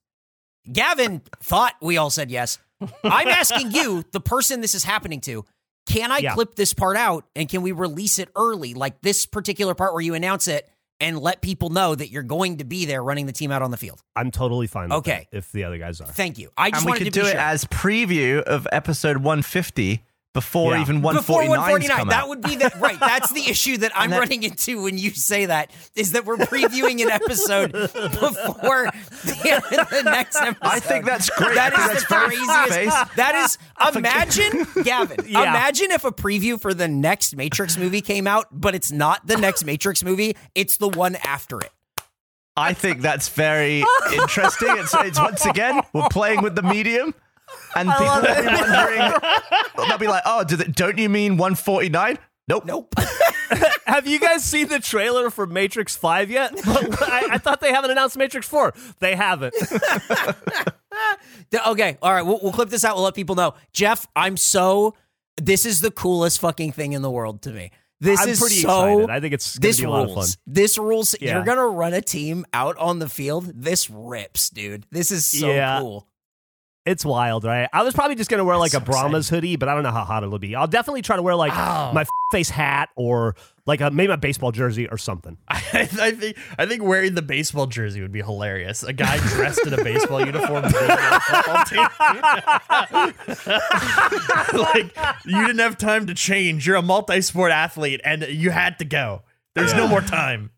[0.70, 2.58] Gavin thought we all said yes.
[3.04, 5.44] I'm asking you, the person this is happening to,
[5.86, 6.34] can I Yeah.
[6.34, 10.02] clip this part out and can we release it early, like this particular part where
[10.02, 10.68] you announce it
[11.00, 13.70] and let people know that you're going to be there running the team out on
[13.72, 14.00] the field?
[14.14, 14.88] I'm totally fine.
[14.90, 15.26] With Okay.
[15.32, 16.06] that if the other guys are.
[16.06, 16.50] Thank you.
[16.56, 17.40] I just And we wanted could to do be it sure.
[17.40, 20.80] as preview of episode 150 before Yeah.
[20.80, 21.98] even before 149 149.
[21.98, 22.28] come That out.
[22.28, 22.98] would be the right.
[22.98, 26.36] That's the issue that I'm then- running into when you say that is that we're
[26.38, 28.88] previewing an episode before
[29.24, 30.56] the, the next episode.
[30.62, 31.54] I think that's great.
[31.54, 32.68] That I the craziest.
[32.70, 33.14] face.
[33.16, 33.58] That is
[33.94, 35.18] imagine, Gavin.
[35.28, 35.42] Yeah.
[35.50, 39.36] Imagine if a preview for the next Matrix movie came out, but it's not the
[39.36, 40.36] next Matrix movie.
[40.54, 41.70] It's the one after it.
[42.56, 44.68] I think that's very interesting.
[44.78, 47.14] It's, it's once again we're playing with the medium,
[47.76, 49.12] and people will be wondering.
[49.88, 52.64] They'll be like, "Oh, do they, don't you mean 149?" Nope.
[52.66, 52.94] Nope.
[53.86, 56.52] Have you guys seen the trailer for Matrix 5 yet?
[56.66, 58.74] I, I thought they haven't announced Matrix 4.
[58.98, 59.54] They haven't.
[61.66, 61.98] Okay.
[62.02, 62.22] All right.
[62.22, 62.96] We'll, we'll clip this out.
[62.96, 63.54] We'll let people know.
[63.72, 64.94] Jeff, I'm so.
[65.36, 67.70] This is the coolest fucking thing in the world to me.
[68.00, 68.86] This I'm is pretty so.
[68.86, 69.10] excited.
[69.10, 70.14] I think it's gonna this be a lot of fun.
[70.16, 70.38] rules.
[70.46, 71.14] This rules.
[71.20, 71.36] Yeah.
[71.36, 73.50] You're gonna run a team out on the field.
[73.54, 74.86] This rips, dude.
[74.90, 75.78] This is so Yeah.
[75.80, 76.06] cool.
[76.84, 77.68] It's wild, right?
[77.72, 79.74] I was probably just going to wear like That's a so Brahmas hoodie, but I
[79.74, 80.56] don't know how hot it'll be.
[80.56, 81.92] I'll definitely try to wear like Oh.
[81.94, 85.38] my face hat or like a, maybe a baseball jersey or something.
[85.48, 85.58] I,
[86.00, 88.82] I think I think wearing the baseball jersey would be hilarious.
[88.82, 90.64] A guy dressed in a baseball uniform
[94.52, 96.66] like you didn't have time to change.
[96.66, 99.22] You're a multi-sport athlete, and you had to go.
[99.54, 100.50] There's no more time.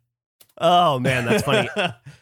[0.58, 1.68] Oh man, that's funny.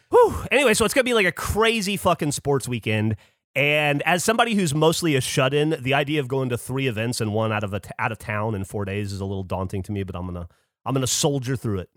[0.09, 0.35] Whew.
[0.51, 3.15] Anyway, so it's gonna be like a crazy fucking sports weekend.
[3.55, 7.33] And as somebody who's mostly a shut-in, the idea of going to three events and
[7.33, 9.83] one out of a t- out of town in four days is a little daunting
[9.83, 10.03] to me.
[10.03, 10.47] But I'm gonna
[10.85, 11.89] I'm gonna soldier through it.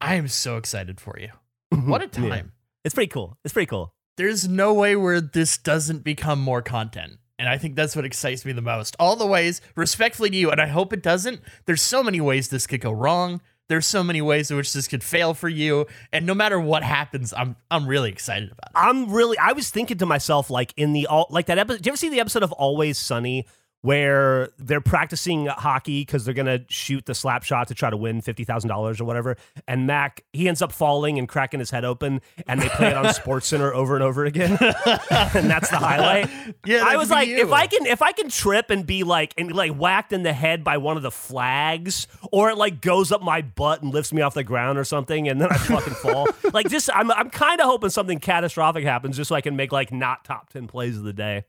[0.00, 1.28] I am so excited for you.
[1.72, 1.90] Mm-hmm.
[1.90, 2.28] What a Yeah.
[2.28, 2.52] time.
[2.84, 3.38] It's pretty cool.
[3.44, 3.94] It's pretty cool.
[4.16, 7.14] There's no way where this doesn't become more content.
[7.38, 8.96] And I think that's what excites me the most.
[8.98, 11.40] All the ways, respectfully to you, and I hope it doesn't.
[11.66, 13.40] There's so many ways this could go wrong.
[13.68, 15.86] There's so many ways in which this could fail for you.
[16.12, 18.72] And no matter what happens, I'm I'm really excited about it.
[18.74, 19.36] I'm really.
[19.38, 21.82] I was thinking to myself, like in the all, like that episode.
[21.82, 23.46] Do you ever see the episode of Always Sunny
[23.82, 28.20] where they're practicing hockey because they're gonna shoot the slap shot to try to win
[28.20, 29.36] fifty thousand dollars or whatever?
[29.66, 32.96] And Mac he ends up falling and cracking his head open, and they play it
[32.96, 36.28] on Sports Center over and over again, and that's the highlight.
[36.64, 37.36] Yeah, I was like, you.
[37.38, 40.32] if I can, if I can trip and be like, and like whacked in the
[40.32, 44.12] head by one of the flags, or it like goes up my butt and lifts
[44.12, 46.28] me off the ground or something, and then I fucking fall.
[46.52, 49.72] Like, just I'm, I'm kind of hoping something catastrophic happens, just so I can make
[49.72, 51.44] like not top ten plays of the day.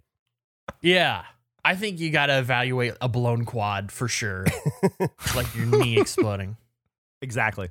[0.81, 1.23] Yeah.
[1.69, 4.45] I think you gotta evaluate a blown quad for sure.
[5.35, 6.57] like your knee exploding.
[7.21, 7.69] Exactly.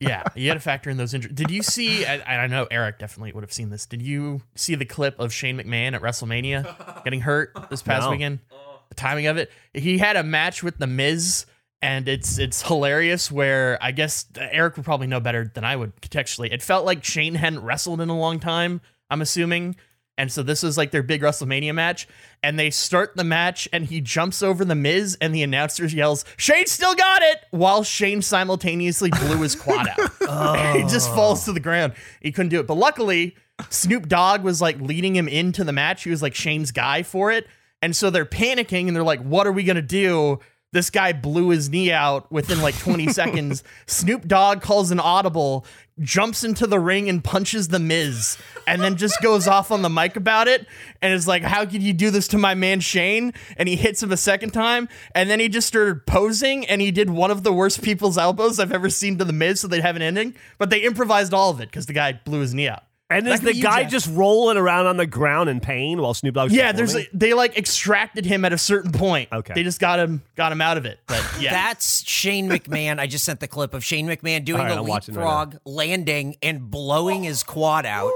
[0.00, 1.34] Yeah, you got to factor in those injuries.
[1.34, 2.06] Did you see?
[2.06, 3.84] I, I know Eric definitely would have seen this.
[3.84, 8.12] Did you see the clip of Shane McMahon at WrestleMania getting hurt this past No.
[8.12, 8.38] weekend?
[8.52, 8.78] Oh.
[8.90, 9.50] the timing of it.
[9.74, 11.46] He had a match with the Miz,
[11.82, 13.32] and it's it's hilarious.
[13.32, 16.52] Where I guess uh, Eric would probably know better than I would contextually.
[16.52, 18.80] It felt like Shane hadn't wrestled in a long time.
[19.10, 19.74] I'm assuming.
[20.18, 22.08] And so this is like their big WrestleMania match.
[22.42, 26.24] And they start the match and he jumps over the Miz and the announcer yells,
[26.36, 27.38] Shane still got it!
[27.52, 30.10] While Shane simultaneously blew his quad out.
[30.30, 30.74] Oh.
[30.74, 31.94] he just falls to the ground.
[32.20, 32.66] He couldn't do it.
[32.66, 33.34] But luckily,
[33.70, 36.04] Snoop Dogg was like leading him into the match.
[36.04, 37.46] He was like Shane's guy for it.
[37.80, 40.40] And so they're panicking and they're like, what are we going to do?
[40.70, 43.64] This guy blew his knee out within like 20 seconds.
[43.86, 45.64] Snoop Dogg calls an audible,
[45.98, 49.88] jumps into the ring and punches the Miz, and then just goes off on the
[49.88, 50.66] mic about it
[51.00, 53.32] and is like, How could you do this to my man Shane?
[53.56, 56.90] And he hits him a second time, and then he just started posing and he
[56.90, 59.80] did one of the worst people's elbows I've ever seen to the Miz, so they'd
[59.80, 60.34] have an ending.
[60.58, 62.82] But they improvised all of it because the guy blew his knee out.
[63.10, 63.90] And is could the guy Geoff.
[63.90, 67.08] just rolling around on the ground in pain while Snoop Dogg's Yeah, there's performing?
[67.14, 69.30] a, they like extracted him at a certain point.
[69.32, 69.54] Okay.
[69.54, 71.00] They just got him got him out of it.
[71.06, 71.50] But yeah.
[71.52, 72.98] That's Shane McMahon.
[72.98, 75.24] I just sent the clip of Shane McMahon doing All right, the I'm watching right
[75.24, 78.12] leapfrog, landing, and blowing his quad out.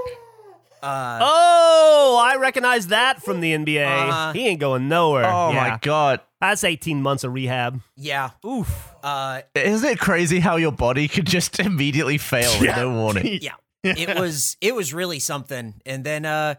[0.85, 3.85] Oh, I recognize that from the NBA.
[4.09, 4.33] Uh-huh.
[4.33, 5.25] He ain't going nowhere.
[5.25, 5.69] Oh Yeah.
[5.69, 6.19] my god.
[6.41, 7.79] That's 18 months of rehab.
[7.95, 8.31] Yeah.
[8.45, 8.89] Oof.
[9.01, 13.39] Uh, Isn't it crazy how your body could just immediately fail with no warning?
[13.41, 13.53] yeah.
[13.83, 15.81] It was it was really something.
[15.85, 16.55] And then uh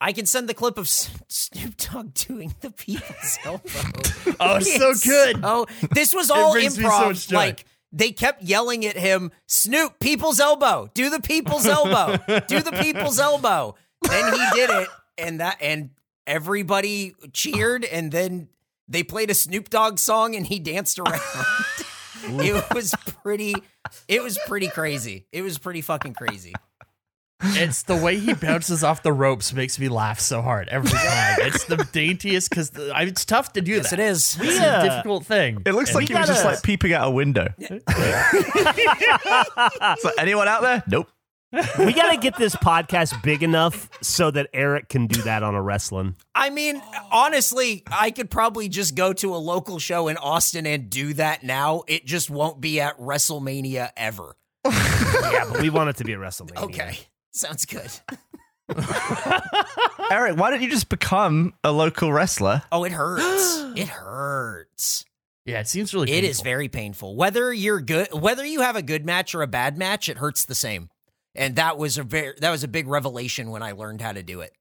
[0.00, 3.70] I can send the clip of Snoop Dogg doing the people's elbow.
[4.40, 5.40] oh, so good.
[5.44, 7.06] Oh, this was all so improv.
[7.08, 12.16] much like they kept yelling at him, Snoop, people's elbow, do the people's elbow,
[12.48, 13.76] do the people's elbow.
[14.00, 15.90] Then he did it, and that and
[16.26, 18.48] everybody cheered, and then
[18.88, 21.20] they played a Snoop Dogg song, and he danced around.
[22.40, 23.54] it was pretty.
[24.08, 25.26] It was pretty crazy.
[25.32, 26.54] It was pretty fucking crazy.
[27.44, 31.38] It's the way he bounces off the ropes makes me laugh so hard every time.
[31.40, 33.98] It's the daintiest because it's tough to do Yes, that.
[33.98, 34.38] it is.
[34.40, 34.80] It's Yeah.
[34.80, 35.60] a difficult thing.
[35.66, 37.48] It looks And like we he was just like peeping out a window.
[39.98, 40.82] so anyone out there?
[40.86, 41.08] Nope.
[41.78, 45.54] We got to get this podcast big enough so that Eric can do that on
[45.54, 46.16] a wrestling.
[46.34, 50.88] I mean, honestly, I could probably just go to a local show in Austin and
[50.88, 51.84] do that now.
[51.86, 54.36] It just won't be at WrestleMania ever.
[54.64, 56.62] Yeah, but we want it to be a WrestleMania.
[56.62, 56.98] Okay.
[57.32, 57.90] Sounds good.
[60.10, 62.62] Eric, why don't you just become a local wrestler?
[62.70, 63.64] Oh, it hurts.
[63.76, 65.04] it hurts.
[65.44, 66.12] Yeah, it seems really.
[66.12, 66.44] It is painful.
[66.44, 67.16] very painful.
[67.16, 70.44] Whether you're good, whether you have a good match or a bad match, it hurts
[70.44, 70.88] the same.
[71.34, 74.22] And that was a very that was a big revelation when I learned how to
[74.22, 74.52] do it.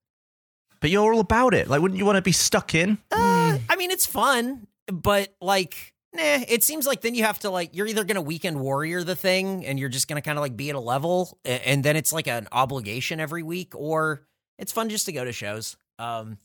[0.79, 1.67] But you're all about it.
[1.67, 2.97] Like, wouldn't you want to be stuck in?
[3.11, 6.39] Uh, I mean, it's fun, but like, nah.
[6.47, 9.65] It seems like then you have to like you're either gonna weekend warrior the thing,
[9.65, 12.27] and you're just gonna kind of like be at a level, and then it's like
[12.27, 14.23] an obligation every week, or
[14.57, 15.77] it's fun just to go to shows.
[15.99, 16.37] Um,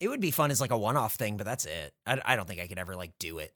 [0.00, 1.92] it would be fun as like a one off thing, but that's it.
[2.06, 3.52] I, I don't think I could ever like do it.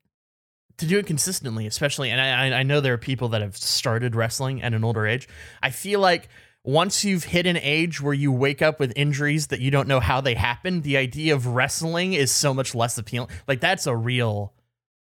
[0.79, 4.15] To do it consistently, especially, and I, I know there are people that have started
[4.15, 5.29] wrestling at an older age.
[5.63, 6.29] I feel like
[6.65, 10.01] once you've hit an age where you wake up with injuries that you don't know
[10.01, 13.31] how they happened, the idea of wrestling is so much less appealing.
[13.49, 14.53] Like that's a real,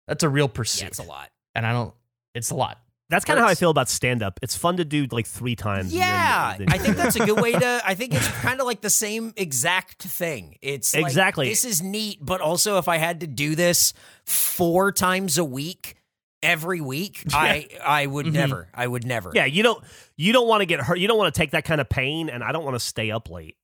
[0.08, 1.30] that's a real pursuit, Yeah, it's a lot.
[1.56, 1.94] and I don't.
[2.36, 2.80] It's a lot.
[3.10, 4.38] That's kind of how I feel about stand up.
[4.42, 5.94] It's fun to do like three times.
[5.94, 7.82] and then- Yeah, then- I think that's a good way to.
[7.86, 10.58] I think it's kind of like the same exact thing.
[10.62, 11.48] It's like, Exactly.
[11.48, 13.94] this is neat, but also if I had to do this
[14.26, 15.96] four times a week,
[16.44, 18.68] every week, I I would never.
[18.74, 19.32] I would never.
[19.34, 19.82] yeah, you don't
[20.18, 21.00] you don't want to get hurt.
[21.00, 23.10] You don't want to take that kind of pain, and I don't want to stay
[23.12, 23.56] up late.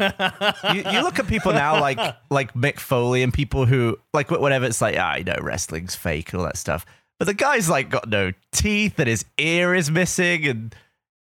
[0.00, 1.98] you, you look at people now like
[2.30, 6.32] like Mick Foley and people who like whatever it's like ah you know wrestling's fake
[6.32, 6.84] and all that stuff
[7.20, 10.74] but the guy's like got no teeth and his ear is missing and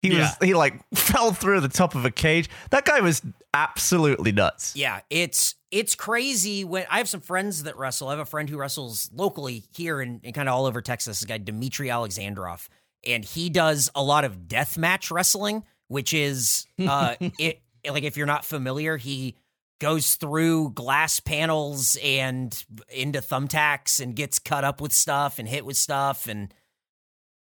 [0.02, 3.22] he was he like fell through the top of a cage that guy was
[3.54, 8.08] absolutely nuts Yeah, it's it's crazy when I have some friends that wrestle.
[8.08, 11.20] I have a friend who wrestles locally here and, and kind of all over Texas.
[11.20, 12.68] This guy Dmitry Alexandrov,
[13.06, 17.60] and he does a lot of death match wrestling, which is uh, it.
[17.88, 19.36] Like if you're not familiar, he
[19.80, 25.64] goes through glass panels and into thumbtacks and gets cut up with stuff and hit
[25.66, 26.52] with stuff, and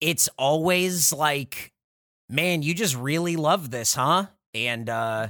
[0.02, 1.72] it's always like,
[2.30, 4.26] man, you just really love this, huh?
[4.54, 5.28] And uh,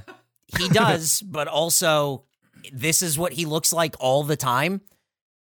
[0.58, 2.24] he does, but also
[2.72, 4.80] this is what he looks like all the time.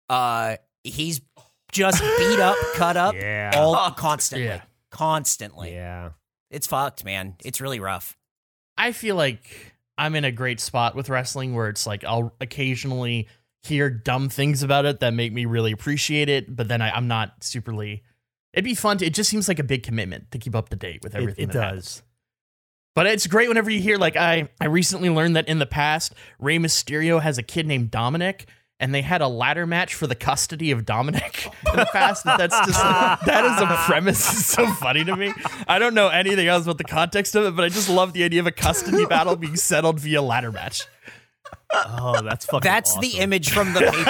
[0.09, 1.21] Uh he's
[1.71, 3.51] just beat up, cut up, Yeah.
[3.55, 4.45] all constantly.
[4.47, 4.61] Yeah.
[4.91, 5.73] Constantly.
[5.73, 6.11] Yeah.
[6.51, 7.35] It's fucked, man.
[7.43, 8.15] It's really rough.
[8.77, 13.27] I feel like I'm in a great spot with wrestling where it's like I'll occasionally
[13.63, 17.07] hear dumb things about it that make me really appreciate it, but then I, I'm
[17.07, 18.01] not superly.
[18.53, 18.97] It'd be fun.
[18.99, 21.21] To, it just seems like a big commitment to keep up to date with It,
[21.21, 21.43] everything.
[21.45, 21.63] it that does.
[21.63, 22.03] happens.
[22.93, 26.13] But it's great whenever you hear like I I recently learned that in the past
[26.39, 28.45] Rey Mysterio has a kid named Dominik
[28.79, 32.23] and they had a ladder match for the custody of Dominik in the past.
[32.25, 34.31] That that's just that is a premise.
[34.31, 35.33] It's so funny to me.
[35.67, 38.23] I don't know anything else about the context of it, but I just love the
[38.23, 40.87] idea of a custody battle being settled via ladder match.
[41.73, 42.61] Oh, that's fucking.
[42.61, 43.91] That's the image from the paper.
[43.95, 44.05] view.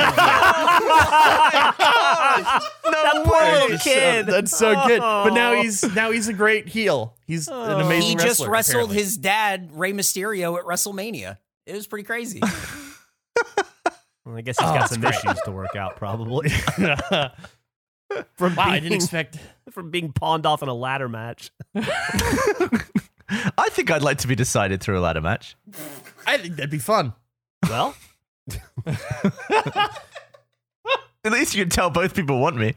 [2.92, 4.26] That poor little It's so- kid.
[4.28, 5.00] that's so good.
[5.00, 5.62] But now oh.
[5.62, 7.16] he's now he's a great heel.
[7.26, 7.88] He's an amazing.
[7.90, 8.00] Wrestler.
[8.08, 8.98] He just wrestler, wrestled apparently.
[8.98, 11.38] his dad, Rey Mysterio, at WrestleMania.
[11.66, 12.42] It was pretty crazy.
[14.26, 15.14] Well, I guess he's Oh, got some great.
[15.14, 16.50] issues to work out, probably.
[18.38, 19.38] from Wow, I didn't expect.
[19.72, 21.52] from being pawned off in a ladder match.
[21.76, 25.56] I think I'd like to be decided through a ladder match.
[26.28, 27.14] I think that'd be fun.
[27.70, 27.96] Well,
[31.24, 32.76] At least you can tell both people want me.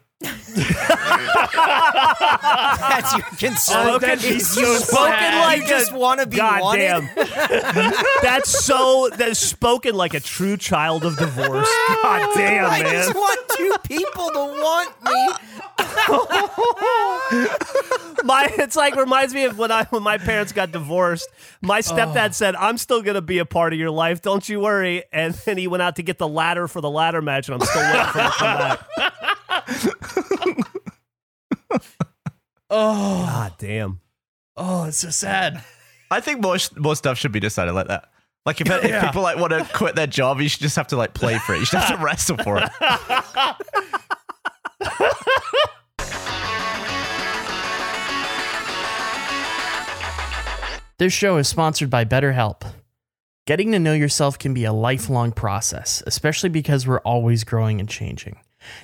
[2.89, 3.87] That's your concern.
[3.89, 5.41] Oh, that'd be is so you spoken sad.
[5.41, 7.09] like you just want to be goddamn.
[7.17, 7.95] wanted.
[8.23, 9.11] that's so.
[9.17, 11.69] That's spoken like a true child of divorce.
[12.03, 12.87] God damn, I man.
[12.87, 15.29] I just want two people to want me.
[18.25, 21.29] My it's like reminds me of when I when my parents got divorced.
[21.61, 24.23] My stepdad said, "I'm still gonna be a part of your life.
[24.23, 27.23] Don't you worry." And then he went out to get the ladder for the ladder
[27.23, 28.81] match, and I'm still waiting for him to come back.
[32.71, 34.01] Oh, God damn.
[34.57, 35.65] oh, it's so sad.
[36.11, 38.11] I think more sh- more stuff should be decided like that.
[38.45, 40.97] Like if, if people like want to quit their job, you should just have to
[40.97, 41.61] like play for it.
[41.61, 42.69] You should have to wrestle for it.
[50.99, 52.63] This show is sponsored by BetterHelp.
[53.47, 57.89] Getting to know yourself can be a lifelong process, especially because we're always growing and
[57.89, 58.37] changing.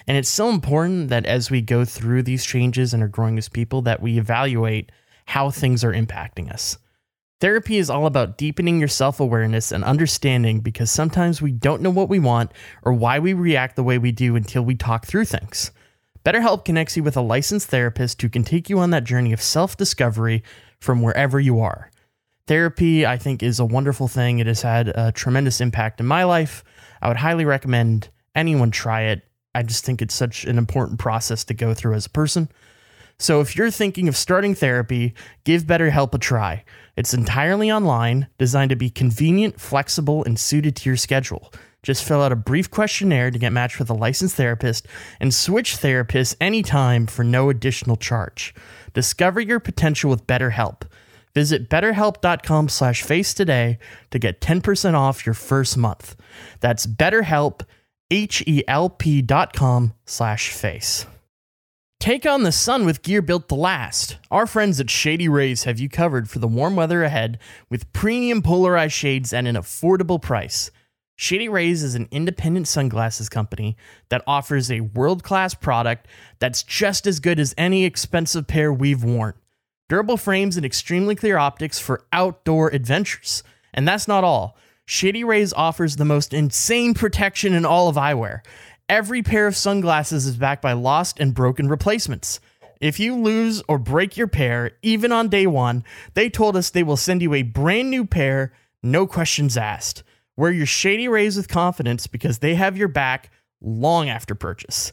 [0.06, 3.48] And it's so important that as we go through these changes and are growing as
[3.48, 4.92] people that we evaluate
[5.26, 6.78] how things are impacting us.
[7.40, 12.08] Therapy is all about deepening your self-awareness and understanding because sometimes we don't know what
[12.08, 15.70] we want or why we react the way we do until we talk through things.
[16.24, 19.42] BetterHelp connects you with a licensed therapist who can take you on that journey of
[19.42, 20.42] self-discovery
[20.80, 21.90] from wherever you are.
[22.46, 24.38] Therapy, I think, is a wonderful thing.
[24.38, 26.64] It has had a tremendous impact in my life.
[27.02, 29.22] I would highly recommend anyone try it.
[29.54, 32.48] I just think it's such an important process to go through as a person.
[33.18, 35.14] So if you're thinking of starting therapy,
[35.44, 36.64] give BetterHelp a try.
[36.96, 41.52] It's entirely online, designed to be convenient, flexible, and suited to your schedule.
[41.82, 44.86] Just fill out a brief questionnaire to get matched with a licensed therapist
[45.20, 48.54] and switch therapists anytime for no additional charge.
[48.94, 50.82] Discover your potential with BetterHelp.
[51.34, 53.78] Visit betterhelp.com slash face today
[54.10, 56.16] to get 10% off your first month.
[56.60, 57.62] That's betterhelp,
[58.10, 61.06] H-E-L-P dot com slash face.
[62.00, 64.18] Take on the sun with gear built to last.
[64.30, 67.38] Our friends at Shady Rays have you covered for the warm weather ahead
[67.70, 70.70] with premium polarized shades at an affordable price.
[71.16, 73.76] Shady Rays is an independent sunglasses company
[74.10, 76.06] that offers a world class product
[76.40, 79.34] that's just as good as any expensive pair we've worn.
[79.88, 83.42] Durable frames and extremely clear optics for outdoor adventures.
[83.72, 84.58] And that's not all.
[84.86, 88.40] Shady Rays offers the most insane protection in all of eyewear.
[88.88, 92.38] Every pair of sunglasses is backed by lost and broken replacements.
[92.82, 96.82] If you lose or break your pair, even on day one, they told us they
[96.82, 100.02] will send you a brand new pair, no questions asked.
[100.36, 103.30] Wear your Shady Rays with confidence because they have your back
[103.62, 104.92] long after purchase.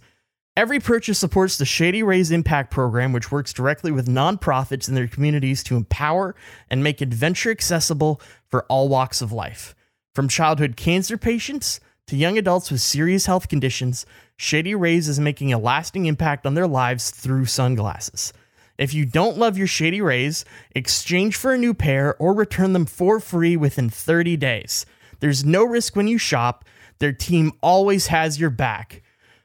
[0.56, 5.08] Every purchase supports the Shady Rays Impact Program, which works directly with nonprofits in their
[5.08, 6.36] communities to empower
[6.70, 9.76] and make adventure accessible for all walks of life.
[10.14, 15.54] From childhood cancer patients to young adults with serious health conditions, Shady Rays is making
[15.54, 18.34] a lasting impact on their lives through sunglasses.
[18.78, 20.44] If you don't love your Shady Rays,
[20.76, 24.86] exchange for a new pair or return them for free within 30 days.
[25.22, 26.66] There's no risk when you shop,
[27.00, 29.04] their team always has your back.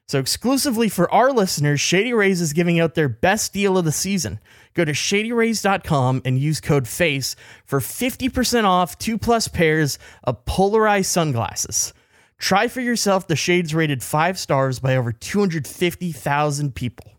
[0.08, 3.92] So, exclusively for our listeners, Shady Rays is giving out their best deal of the
[3.92, 4.40] season.
[4.76, 7.34] Go to shadyrays.com and use code FACE
[7.64, 11.94] for 50% off two plus pairs of polarized sunglasses.
[12.38, 17.10] Try for yourself the shades rated five stars by over 250,000 people.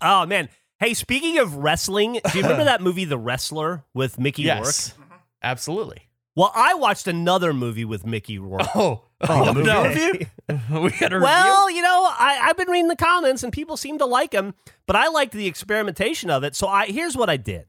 [0.00, 0.48] Oh man.
[0.78, 4.64] Hey, speaking of wrestling, do you remember that movie The Wrestler with Mickey Rourke?
[4.66, 4.94] Yes,
[5.42, 6.08] absolutely.
[6.36, 8.76] Well, I watched another movie with Mickey Rourke.
[8.76, 9.84] Oh, oh movie no.
[9.88, 10.26] review?
[10.48, 13.98] we got a Well, you know, I, I've been reading the comments and people seem
[13.98, 14.54] to like them,
[14.86, 16.54] but I liked the experimentation of it.
[16.56, 17.66] So I here's what I did.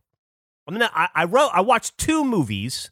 [0.67, 2.91] I'm gonna I, I wrote I watched two movies.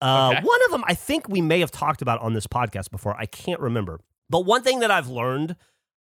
[0.00, 0.42] Uh, Okay.
[0.44, 3.16] One of them I think we may have talked about on this podcast before.
[3.18, 4.00] I can't remember.
[4.30, 5.56] But one thing that I've learned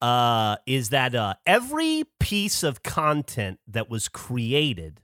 [0.03, 5.01] uh, is that uh, every piece of content that was created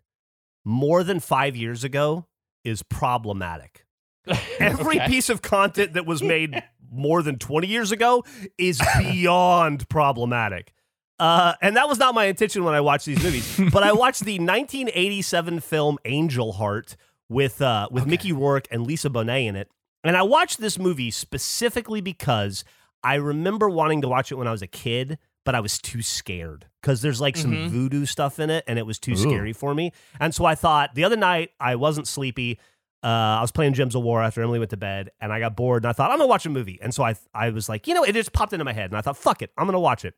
[0.65, 2.27] more than five years ago
[2.65, 3.87] is problematic.
[4.61, 5.07] Every Okay.
[5.09, 6.63] piece of content that was made
[6.93, 8.25] more than 20 years ago
[8.59, 10.73] is beyond problematic.
[11.19, 13.61] Uh, and that was not my intention when I watched these movies.
[13.73, 16.97] but I watched the 1987 film Angel Heart
[17.29, 19.69] with uh, with Mickey Rourke and Lisa Bonet in it.
[20.05, 22.65] And I watched this movie specifically because
[23.05, 26.03] I remember wanting to watch it when I was a kid, but I was too
[26.03, 27.69] scared because there's like some Mhm.
[27.69, 29.17] voodoo stuff in it, and it was too Ooh.
[29.17, 29.93] scary for me.
[30.19, 32.59] And so I thought the other night I wasn't sleepy.
[33.03, 35.57] Uh, I was playing Gems of War after Emily went to bed, and I got
[35.57, 36.79] bored, and I thought I'm gonna watch a movie.
[36.81, 38.97] And so I I was like, you know, it just popped into my head, and
[38.97, 40.15] I thought, fuck it, I'm gonna watch it.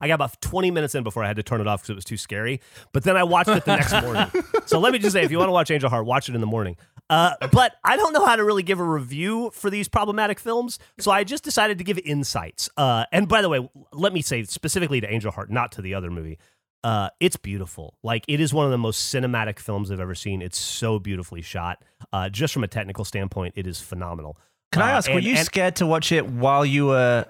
[0.00, 1.94] I got about 20 minutes in before I had to turn it off because it
[1.94, 2.62] was too scary.
[2.92, 4.30] But then I watched it the next morning.
[4.64, 6.40] So let me just say, if you want to watch Angel Heart, watch it in
[6.40, 6.78] the morning.
[7.10, 10.78] Uh, but I don't know how to really give a review for these problematic films,
[10.98, 12.70] so I just decided to give insights.
[12.78, 15.92] Uh, and by the way, let me say specifically to Angel Heart, not to the
[15.92, 16.38] other movie.
[16.82, 17.94] Uh, it's beautiful.
[18.02, 20.40] Like it is one of the most cinematic films I've ever seen.
[20.40, 21.82] It's so beautifully shot.
[22.12, 24.38] Uh, just from a technical standpoint, it is phenomenal.
[24.72, 27.26] Can I Uh, ask, were you and- scared to watch it while you were?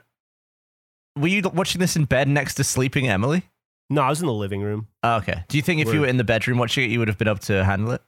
[1.16, 3.42] Were you watching this in bed next to sleeping Emily?
[3.88, 4.86] No, I was in the living room.
[5.02, 5.42] Oh, okay.
[5.48, 7.26] Do you think if you were in the bedroom watching it, you would have been
[7.26, 8.02] able to handle it?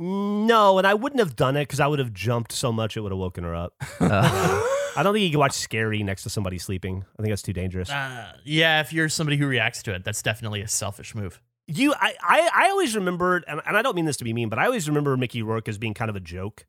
[0.00, 3.00] No, and I wouldn't have done it because I would have jumped so much it
[3.02, 3.74] would have woken her up.
[4.96, 7.04] I don't think you can watch Scary next to somebody sleeping.
[7.18, 7.90] I think that's too dangerous.
[7.90, 11.40] Uh, yeah, if you're somebody who reacts to it, that's definitely a selfish move.
[11.66, 14.48] You, I, I, I always remembered, and, and I don't mean this to be mean,
[14.48, 16.66] but I always remember Mickey Rourke as being kind of a joke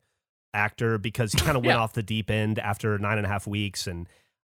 [0.54, 1.82] actor because he kind of went Yeah.
[1.82, 4.08] off the deep end after nine and a half weeks and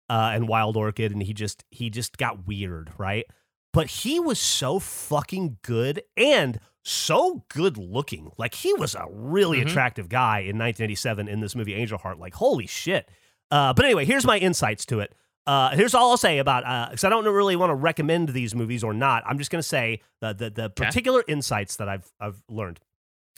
[0.10, 3.26] uh, and Wild Orchid, and he just he just got weird, right?
[3.72, 8.30] But he was so fucking good and so good looking.
[8.38, 9.68] Like he was a really Mhm.
[9.68, 12.20] attractive guy in 1987 in this movie Angel Heart.
[12.20, 13.10] Like holy shit.
[13.54, 15.14] Uh, but anyway, here's my insights to it.
[15.46, 18.56] Uh, here's all I'll say about uh because I don't really want to recommend these
[18.56, 19.24] movies or not.
[19.28, 22.80] I'm just going to say the the, the particular insights that I've I've learned.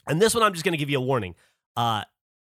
[0.06, 1.34] And this one, I'm just going to give you a warning.
[1.76, 2.02] Uh,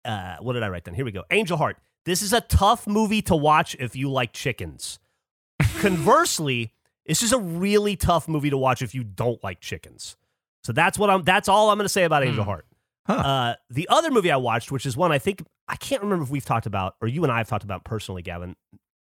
[0.04, 0.94] uh, what did I write down?
[0.94, 1.24] Here we go.
[1.30, 1.76] Angel Heart.
[2.04, 4.98] This is a tough movie to watch if you like chickens.
[5.80, 6.72] Conversely,
[7.04, 10.16] this is a really tough movie to watch if you don't like chickens.
[10.62, 11.22] So that's what I'm.
[11.24, 12.48] That's all I'm going to say about Angel Hmm.
[12.50, 12.66] Heart.
[13.06, 13.12] Huh.
[13.14, 16.30] Uh, the other movie I watched, which is one I think I can't remember if
[16.30, 18.56] we've talked about or you and I have talked about personally, Gavin,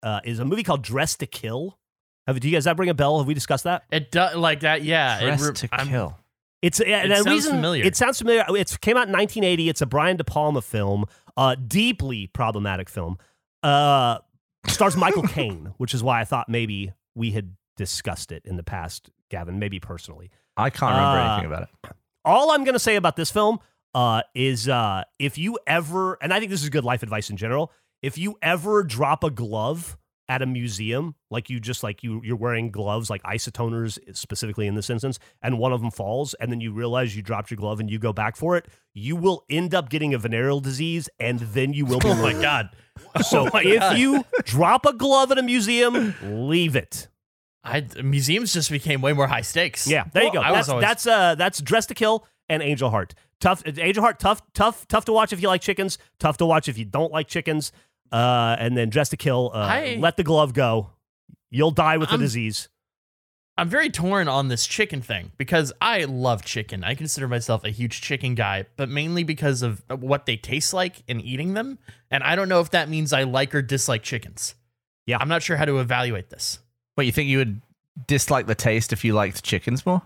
[0.02, 1.78] uh, is a movie called Dressed to Kill.
[2.28, 3.18] Have, do you guys that ring a bell?
[3.20, 3.84] Have we discussed that?
[3.92, 4.82] It does like that.
[4.84, 6.18] Yeah, it Dressed re- to I'm- kill.
[6.62, 7.84] It's uh, and It the sounds reason familiar.
[7.86, 8.46] it sounds familiar.
[8.50, 9.68] It came out in 1980.
[9.68, 11.04] It's a Brian De Palma film,
[11.36, 13.18] uh, deeply problematic film.
[13.62, 14.20] Uh,
[14.68, 18.64] stars Michael Caine, which is why I thought maybe we had discussed it in the
[18.64, 19.60] past, Gavin.
[19.60, 20.32] Maybe personally.
[20.56, 21.70] I can't remember Uh, anything about it.
[22.24, 23.60] All I'm going to say about this film
[23.94, 27.38] uh, is uh, if you ever, and I think this is good life advice in
[27.38, 27.72] general,
[28.02, 29.98] if you ever drop a glove
[30.30, 34.76] at a museum, like you just like you you're wearing gloves like isotoners specifically in
[34.76, 37.80] this instance, and one of them falls, and then you realize you dropped your glove
[37.80, 41.40] and you go back for it, you will end up getting a venereal disease, and
[41.40, 42.08] then you will be.
[42.10, 42.70] Oh my god.
[43.28, 43.98] So Oh my if God.
[43.98, 47.08] you drop a glove at a museum, leave it.
[47.64, 49.88] I museums just became way more high stakes.
[49.88, 50.42] Yeah, there you go.
[50.42, 53.16] I That's always that's uh that's Dressed to Kill and Angel Heart.
[53.44, 55.98] Tough Angel Heart, tough, tough, tough to watch if you like chickens.
[56.18, 57.74] Tough to watch if you don't like chickens.
[58.10, 59.52] Uh, and then Dressed to Kill.
[59.54, 60.92] Uh, I- let the glove go.
[61.52, 62.70] You'll die with the I'm- disease.
[63.58, 66.84] I'm very torn on this chicken thing because I love chicken.
[66.86, 71.04] I consider myself a huge chicken guy, but mainly because of what they taste like
[71.08, 71.78] in eating them.
[72.10, 74.56] And I don't know if that means I like or dislike chickens.
[75.06, 75.18] Yeah.
[75.20, 76.60] I'm not sure how to evaluate this.
[76.96, 77.62] But you think you would
[78.08, 80.02] dislike the taste if you liked chickens more?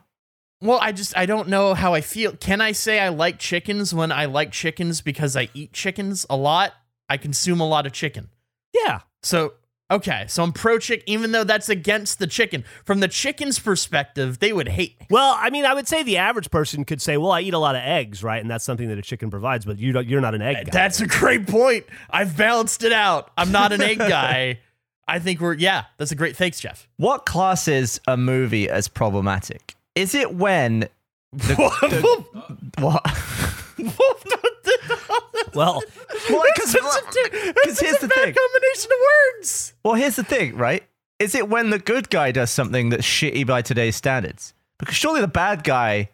[0.62, 2.36] Well, I just I don't know how I feel.
[2.36, 6.36] Can I say I like chickens when I like chickens because I eat chickens a
[6.36, 6.74] lot?
[7.10, 8.30] I consume a lot of chicken.
[8.74, 9.02] Yeah.
[9.22, 9.54] So
[9.92, 12.66] okay, so I'm pro chick, even though that's against the chicken.
[12.86, 15.08] From the chicken's perspective, they would hate me.
[15.12, 17.60] Well, I mean, I would say the average person could say, "Well, I eat a
[17.60, 19.64] lot of eggs, right?" And that's something that a chicken provides.
[19.64, 20.72] But you don't, you're not an egg guy.
[20.72, 21.86] That's a great point.
[22.10, 23.32] I've balanced it out.
[23.38, 24.60] I'm not an egg guy.
[25.08, 25.86] I think we're yeah.
[25.98, 26.36] That's a great.
[26.36, 26.88] Thanks, Geoff.
[26.98, 29.76] What classes a movie as problematic?
[29.98, 30.88] Is it when
[32.78, 32.78] what?
[32.78, 33.02] well,
[36.30, 38.34] Well, because here's the thing.
[38.34, 38.98] combination of
[39.36, 39.74] words.
[39.84, 40.84] Well, here's the thing, right?
[41.20, 44.54] Is it when the good guy does something that's shitty by today's standards?
[44.78, 46.10] Because surely the bad guy,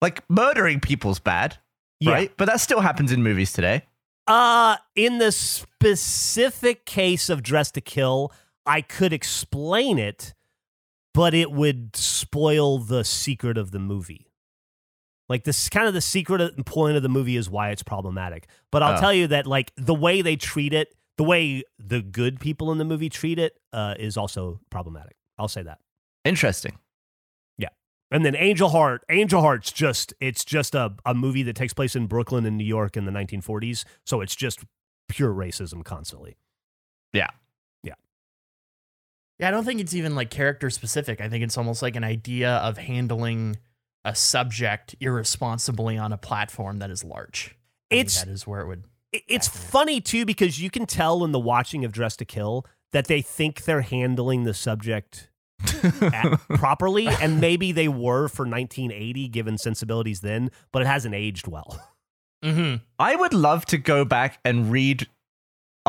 [0.00, 1.58] like murdering people's bad,
[2.00, 2.12] Yeah.
[2.12, 2.32] right?
[2.38, 3.84] But that still happens in movies today.
[4.26, 8.32] Uh, in the specific case of Dressed to Kill,
[8.64, 10.32] I could explain it,
[11.14, 14.26] but it would spoil the secret of the movie.
[15.28, 18.48] Like this kind of the secret point of the movie is why it's problematic.
[18.72, 19.00] But I'll Oh.
[19.00, 22.78] tell you that like the way they treat it, the way the good people in
[22.78, 25.16] the movie treat it, uh, is also problematic.
[25.38, 25.78] I'll say that.
[26.24, 26.78] Interesting.
[27.58, 27.68] Yeah.
[28.10, 29.04] And then Angel Heart.
[29.08, 32.64] Angel Heart's just it's just a, a movie that takes place in Brooklyn and New
[32.64, 33.84] York in the 1940s.
[34.04, 34.64] So it's just
[35.08, 36.36] pure racism constantly.
[37.12, 37.28] Yeah,
[39.42, 41.20] I don't think it's even like character specific.
[41.20, 43.56] I think it's almost like an idea of handling
[44.04, 47.56] a subject irresponsibly on a platform that is large.
[47.90, 48.84] I think It's- that is where it would.
[49.12, 49.70] It's Fascinating.
[49.70, 53.20] funny too because you can tell in the watching of Dressed to Kill that they
[53.22, 55.28] think they're handling the subject
[56.00, 61.46] at- properly, and maybe they were for 1980 given sensibilities then, but it hasn't aged
[61.48, 61.80] well.
[62.44, 62.76] Mm-hmm.
[62.98, 65.06] I would love to go back and read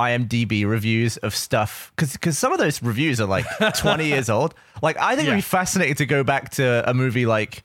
[0.09, 3.45] IMDb reviews of stuff because because some of those reviews are like
[3.77, 4.53] 20 years old.
[4.81, 7.63] Like I think it'd be fascinating to go back to a movie like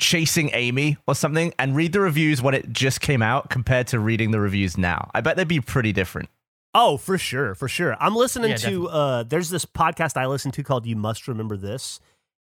[0.00, 3.98] Chasing Amy or something and read the reviews when it just came out compared to
[3.98, 5.10] reading the reviews now.
[5.14, 6.28] I bet they'd be pretty different.
[6.74, 7.96] Oh, for sure, for sure.
[7.98, 8.88] I'm listening Yeah, to definitely.
[8.92, 11.98] uh there's this podcast I listen to called You Must Remember This,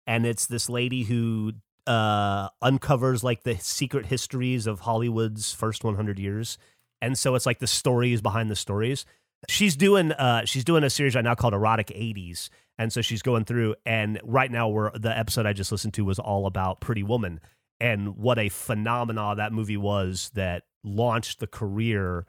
[0.06, 1.52] and it's this lady who
[1.86, 6.58] uh uncovers like the secret histories of Hollywood's first 100 years.
[7.02, 9.04] And so it's like the stories behind the stories.
[9.48, 12.48] She's doing uh she's doing a series right now called Erotic 80s.
[12.76, 16.04] And so she's going through and right now we're the episode I just listened to
[16.04, 17.40] was all about Pretty Woman
[17.80, 22.26] and what a phenomenon that movie was that launched the career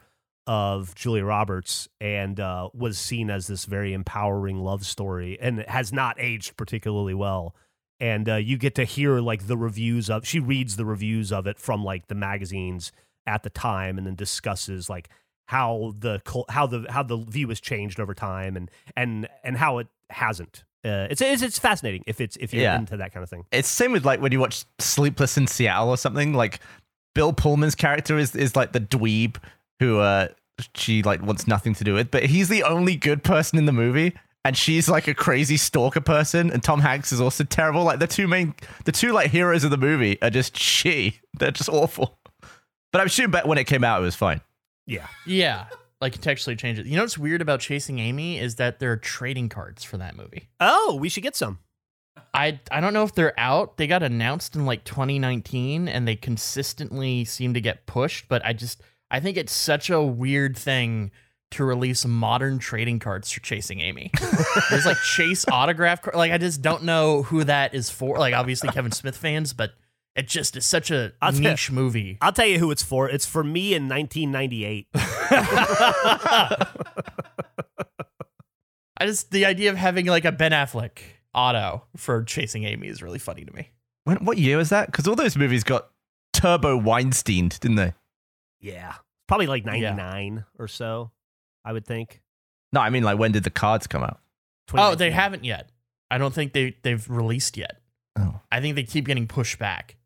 [0.48, 5.92] of Julia Roberts and uh, was seen as this very empowering love story and has
[5.92, 7.56] not aged particularly well.
[8.00, 11.48] And uh, you get to hear like the reviews of she reads the reviews of
[11.48, 12.92] it from like the magazines
[13.26, 15.10] at the time and then discusses like
[15.48, 19.78] how the how the how the view has changed over time and and and how
[19.80, 20.64] it hasn't.
[20.84, 22.78] Uh, it's, it's it's fascinating if it's if you're Yeah.
[22.78, 23.46] into that kind of thing.
[23.52, 26.34] It's same with like when you watch Sleepless in Seattle or something.
[26.34, 26.60] Like
[27.16, 29.38] Bill Pullman's character is is like the dweeb
[29.80, 30.28] who uh
[30.76, 33.72] she like wants nothing to do with, but he's the only good person in the
[33.74, 34.14] movie.
[34.46, 37.84] And she's like a crazy stalker person, and Tom Hanks is also terrible.
[37.84, 41.20] Like the two main, the two like heroes of the movie are just she.
[41.40, 42.20] They're just awful.
[42.92, 44.42] But I'm sure when it came out, it was fine.
[44.86, 45.08] Yeah.
[45.26, 45.66] Yeah,
[46.02, 46.86] like contextually change it.
[46.86, 50.16] You know what's weird about Chasing Amy is that there are trading cards for that
[50.16, 50.50] movie.
[50.60, 51.60] Oh, we should get some.
[52.34, 53.78] I I don't know if they're out.
[53.78, 58.54] They got announced in like 2019 and they consistently seem to get pushed, but I
[58.54, 61.12] just I think it's such a weird thing
[61.52, 64.12] to release modern trading cards for Chasing Amy.
[64.70, 66.16] There's like Chase autograph card.
[66.16, 68.18] Like I just don't know who that is for.
[68.18, 69.72] Like obviously Kevin Smith fans, but
[70.16, 72.18] it just is such a I'll tell- niche movie.
[72.22, 73.10] I'll tell you who it's for.
[73.10, 74.88] It's for me in 1998.
[78.98, 81.00] I just the idea of having like a Ben Affleck
[81.34, 83.70] auto for Chasing Amy is really funny to me.
[84.06, 84.86] When, what year was that?
[84.88, 85.90] Because all those movies got
[86.34, 87.94] turbo Weinstein, didn't they?
[88.62, 88.94] Yeah.
[89.28, 89.94] Probably like Yeah.
[89.96, 91.12] 99 or so,
[91.66, 92.22] I would think.
[92.72, 94.20] No, I mean like when did the cards come out?
[94.74, 95.70] Oh, they haven't yet.
[96.10, 97.82] I don't think they they've released yet.
[98.18, 99.98] Oh, I think they keep getting pushed back.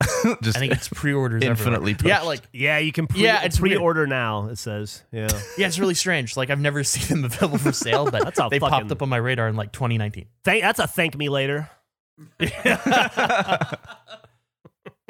[0.42, 2.18] just I think it's pre-orders Infinitely everywhere.
[2.18, 5.02] Yeah, like Yeah, you can pre- Yeah, it's pre-order now, it says.
[5.12, 5.28] Yeah.
[5.58, 6.36] yeah, it's really strange.
[6.36, 9.02] Like I've never seen them available for sale, but That's a they fucking- popped up
[9.02, 10.26] on my radar in like 2019.
[10.44, 11.68] Thank, that's a thank me later.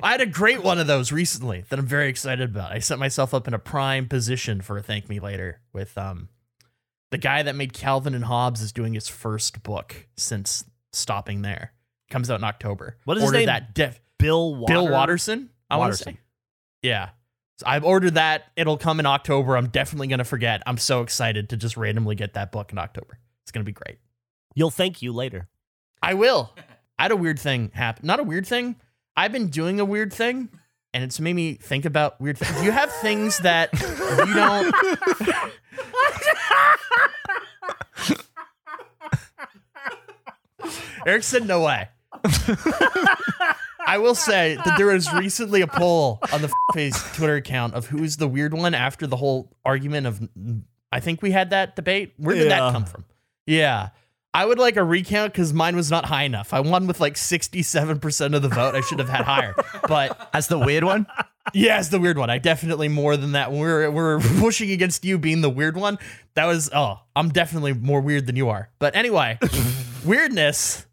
[0.02, 2.72] I had a great one of those recently that I'm very excited about.
[2.72, 6.28] I set myself up in a prime position for a thank me later with um
[7.10, 11.72] the guy that made Calvin and Hobbes is doing his first book since stopping there.
[12.08, 12.96] Comes out in October.
[13.04, 13.46] What is his name?
[13.46, 15.50] That def- Bill Water- Bill Watterson.
[15.70, 16.14] I want to Watterson.
[16.14, 16.20] say.
[16.82, 17.10] Yeah.
[17.58, 18.44] So I've ordered that.
[18.56, 19.56] It'll come in October.
[19.56, 20.62] I'm definitely gonna forget.
[20.66, 23.18] I'm so excited to just randomly get that book in October.
[23.42, 23.98] It's gonna be great.
[24.54, 25.48] You'll thank you later.
[26.02, 26.54] I will.
[26.98, 28.06] I had a weird thing happen.
[28.06, 28.76] Not a weird thing.
[29.16, 30.48] I've been doing a weird thing,
[30.94, 32.62] and it's made me think about weird things.
[32.64, 34.74] You have things that you don't.
[41.06, 41.88] Eric said no way.
[43.90, 47.86] I will say that there was recently a poll on the face Twitter account of
[47.86, 50.20] who's the weird one after the whole argument of.
[50.92, 52.14] I think we had that debate.
[52.16, 52.60] Where did Yeah.
[52.60, 53.04] that come from?
[53.46, 53.88] Yeah.
[54.32, 56.54] I would like a recount because mine was not high enough.
[56.54, 58.76] I won with like 67% of the vote.
[58.76, 59.54] I should have had higher.
[59.88, 61.06] But As the weird one?
[61.52, 62.30] yeah, it's the weird one.
[62.30, 63.50] I definitely more than that.
[63.50, 65.98] We're we're pushing against you being the weird one.
[66.34, 68.70] That was oh, I'm definitely more weird than you are.
[68.78, 69.38] But anyway,
[70.04, 70.86] weirdness.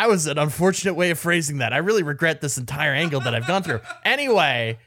[0.00, 1.74] I was an unfortunate way of phrasing that.
[1.74, 3.80] I really regret this entire angle that I've gone through.
[4.02, 4.78] Anyway,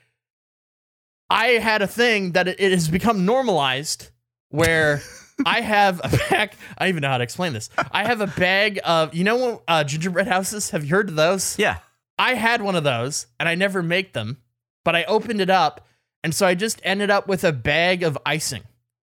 [1.29, 4.09] I had a thing that it, it has become normalized
[4.49, 5.03] where
[5.45, 6.53] I have a bag.
[6.75, 7.69] I don't even know how to explain this.
[7.91, 10.71] I have a bag of you know uh, gingerbread houses.
[10.71, 11.59] Have you heard of those?
[11.59, 11.77] Yeah.
[12.17, 14.37] I had one of those and I never make them,
[14.83, 15.85] but I opened it up
[16.23, 18.63] and so I just ended up with a bag of icing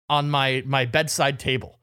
[0.09, 1.77] on my my bedside table.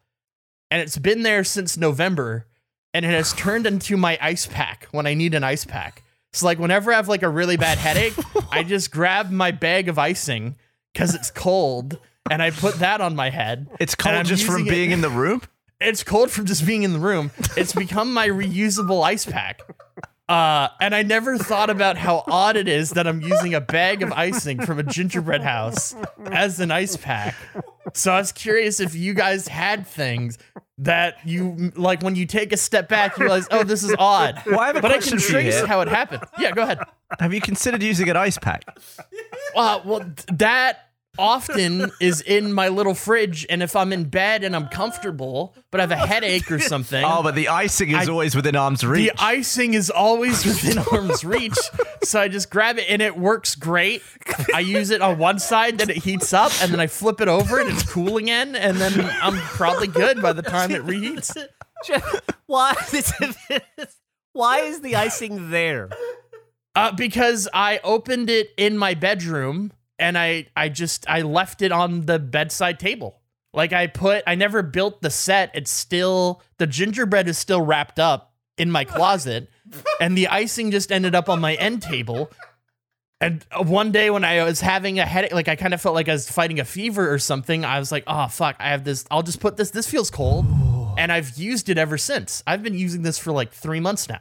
[0.69, 2.49] And it's been there since November
[2.97, 6.03] and it has turned into my ice pack when I need an ice pack.
[6.33, 8.15] So like whenever I have like a really bad headache,
[8.51, 10.57] I just grab my bag of icing
[10.95, 11.99] because it's cold,
[12.31, 13.69] and I put that on my head.
[13.79, 15.43] It's cold just from using it- being in the room.
[15.79, 17.33] It's cold from just being in the room.
[17.55, 19.61] It's become my reusable ice pack.
[20.29, 24.03] Uh, and I never thought about how odd it is that I'm using a bag
[24.03, 25.95] of icing from a gingerbread house
[26.33, 27.37] as an ice pack.
[27.95, 30.39] So I was curious if you guys had things
[30.79, 34.43] that you like when you take a step back, you realize, oh, this is odd.
[34.47, 36.25] Well, I have a but I can trace how it happened.
[36.41, 36.81] Yeah, go ahead.
[37.21, 38.65] Have you considered using an ice pack?
[39.55, 40.86] Uh, well, that
[41.19, 45.81] often is in my little fridge, and if I'm in bed and I'm comfortable, but
[45.81, 48.85] I have a headache or something, Oh, but the icing is I- always within arm's
[48.85, 49.11] reach.
[49.13, 51.57] the icing is always within arm's reach.
[52.03, 54.03] So I just grab it, and it works great.
[54.55, 57.29] I use it on one side, then it heats up, and then I flip it
[57.29, 61.37] over, and it's cool again, and then I'm probably good by the time it reheats.
[62.47, 63.13] Why is
[64.33, 65.91] why is the icing there?
[66.75, 71.73] Uh, because I opened it in my bedroom and I I just I left it
[71.73, 73.21] on the bedside table.
[73.53, 75.51] Like I put I never built the set.
[75.55, 79.51] It's still the gingerbread is still wrapped up in my closet
[80.01, 82.31] and the icing just ended up on my end table.
[83.21, 86.09] And one day when I was having a headache, like I kind of felt like
[86.09, 89.07] I was fighting a fever or something, I was like, "Oh fuck, I have this.
[89.11, 89.71] I'll just put this.
[89.71, 90.47] This feels cold."
[90.99, 92.43] And I've used it ever since.
[92.47, 94.21] I've been using this for like 3 months now.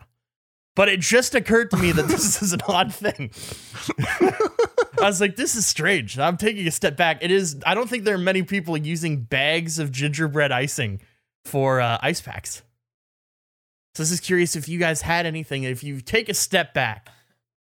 [0.75, 3.31] But it just occurred to me that this is an odd thing.
[5.05, 6.17] I was like, this is strange.
[6.17, 7.19] I'm taking a step back.
[7.21, 10.99] It is, I don't think there are many people using bags of gingerbread icing
[11.45, 12.63] for uh, ice packs.
[13.93, 17.09] So this is curious if you guys had anything, if you take a step back,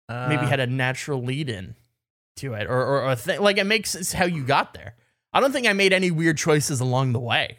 [0.08, 1.74] maybe Uh, had a natural lead in
[2.36, 4.94] to it, or, or, or a thing, like it makes sense how you got there.
[5.32, 7.58] I don't think I made any weird choices along the way.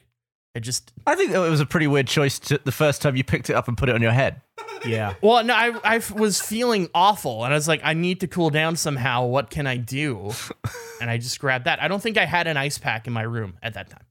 [0.53, 3.26] It just, I think it was a pretty weird choice to, the first time you
[3.26, 4.41] picked it up and put it on your head.
[4.86, 5.16] Yeah.
[5.22, 8.50] Well, no, I, I was feeling awful, and I was like, I need to cool
[8.50, 9.26] down somehow.
[9.26, 10.32] What can I do?
[11.02, 11.82] and I just grabbed that.
[11.82, 14.06] I don't think I had an ice pack in my room at that time.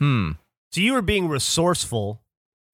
[0.00, 0.30] Hmm.
[0.72, 2.20] So you were being resourceful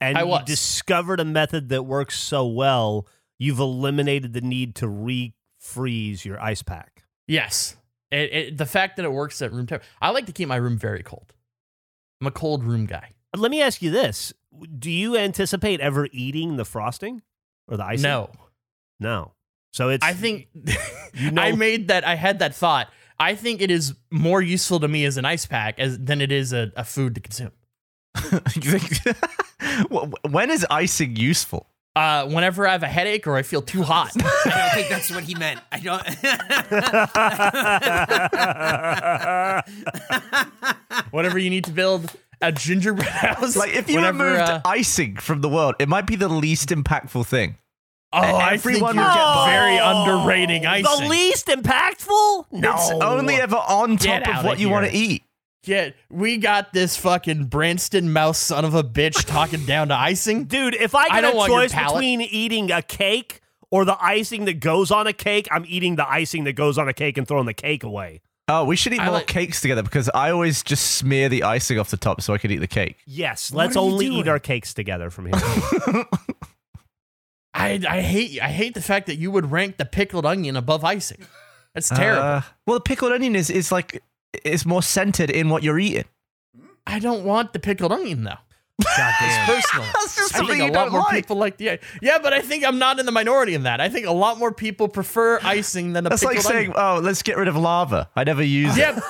[0.01, 0.45] and I you was.
[0.45, 3.07] discovered a method that works so well,
[3.39, 7.05] you've eliminated the need to refreeze your ice pack.
[7.27, 7.77] Yes,
[8.11, 9.91] it, it, the fact that it works at room temperature.
[10.03, 11.33] I like to keep my room very cold.
[12.21, 13.11] I'm a cold room guy.
[13.37, 14.33] Let me ask you this.
[14.79, 17.23] Do you anticipate ever eating the frosting
[17.69, 18.03] or the icing?
[18.03, 18.31] No,
[19.01, 19.33] No.
[19.73, 20.49] So it's I think
[21.15, 22.05] You know- I made that.
[22.07, 22.89] I had that thought.
[23.19, 26.31] I think it is more useful to me as an ice pack as than it
[26.33, 27.53] is a, a food to consume.
[28.55, 29.17] You think-
[30.31, 31.67] when is icing useful?
[31.97, 34.11] Uh, whenever I have a headache or I feel too hot.
[34.17, 35.61] I don't think that's what he meant.
[35.71, 36.03] I don't.
[41.13, 42.11] Whatever you need to build
[42.49, 43.57] a gingerbread house.
[43.57, 46.69] Like, if you whenever, removed uh, icing from the world, it might be the least
[46.71, 47.57] impactful thing.
[48.13, 51.03] Oh, I Everyone would get very Oh, underrating icing.
[51.03, 52.47] The least impactful?
[52.53, 52.75] No.
[52.75, 55.25] It's only ever on top of what you want to eat.
[55.65, 60.45] Get, we got this fucking Branston mouse son of a bitch talking down to icing.
[60.45, 63.41] Dude, if I I get don't a choice between eating a cake
[63.71, 66.87] or the icing that goes on a cake, I'm eating the icing that goes on
[66.89, 68.21] a cake and throwing the cake away.
[68.47, 71.45] Oh, we should eat I more like- cakes together because I always just smear the
[71.45, 72.99] icing off the top so I could eat the cake.
[73.07, 75.35] Yes, What let's are you only eat our cakes together from here.
[77.55, 80.85] I, I hate I hate the fact that you would rank the pickled onion above
[80.85, 81.25] icing.
[81.73, 82.23] That's terrible.
[82.23, 84.03] Uh, well, the pickled onion is, is like
[84.45, 86.05] is more centered in what you're eating.
[86.87, 88.39] I don't want the pickled onion though.
[88.83, 89.47] Goddamn.
[89.47, 91.13] Personally, That's just I something think a you lot don't more like.
[91.15, 93.81] people like the yeah, but I think I'm not in the minority in that.
[93.81, 96.75] I think a lot more people prefer icing than a That's pickled like saying, onion.
[96.77, 98.81] "Oh, let's get rid of lava." I never use it.
[98.81, 99.01] Yeah,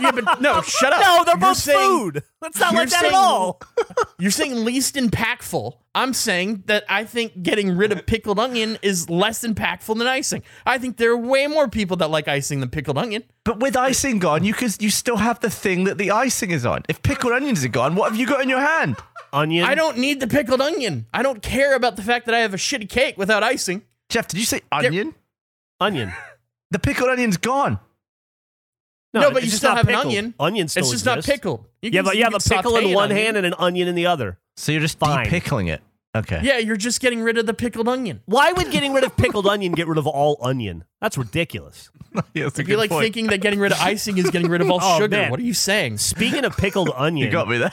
[0.00, 1.00] yeah, but no, shut up.
[1.00, 1.78] no, they're You're both saying-
[2.12, 2.22] food.
[2.40, 3.60] That's not like that at all.
[4.18, 5.74] You're saying least impactful.
[5.94, 10.44] I'm saying that I think getting rid of pickled onion is less impactful than icing.
[10.64, 13.24] I think there are way more people that like icing than pickled onion.
[13.44, 16.64] But with icing gone, you could you still have the thing that the icing is
[16.64, 16.84] on.
[16.88, 18.96] If pickled onions are gone, what have you got in your hand?
[19.32, 19.64] Onion.
[19.64, 21.06] I don't need the pickled onion.
[21.14, 23.82] I don't care about the fact that I have a shitty cake without icing.
[24.08, 25.14] Geoff, did you say onion?
[25.80, 26.12] onion.
[26.70, 27.78] The pickled onion's gone.
[29.12, 30.34] No, but you still not have an onion.
[30.38, 31.36] Onion still it's just not exists.
[31.38, 31.64] pickled.
[31.82, 33.24] You You have, can- a, you have can a pickle saute in an one onion.
[33.24, 34.38] hand and an onion in the other.
[34.56, 35.24] So you're just Fine.
[35.24, 35.80] de-pickling it.
[36.14, 36.40] Okay.
[36.42, 38.20] Yeah, you're just getting rid of the pickled onion.
[38.26, 40.84] Why would getting rid of pickled onion get rid of all onion?
[41.00, 41.88] That's ridiculous.
[42.34, 43.04] yeah that's a If you're good like point.
[43.04, 45.30] thinking that getting rid of icing is getting rid of all Oh, sugar, man.
[45.30, 45.98] what are you saying?
[45.98, 47.72] Speaking of pickled onion, You got me there.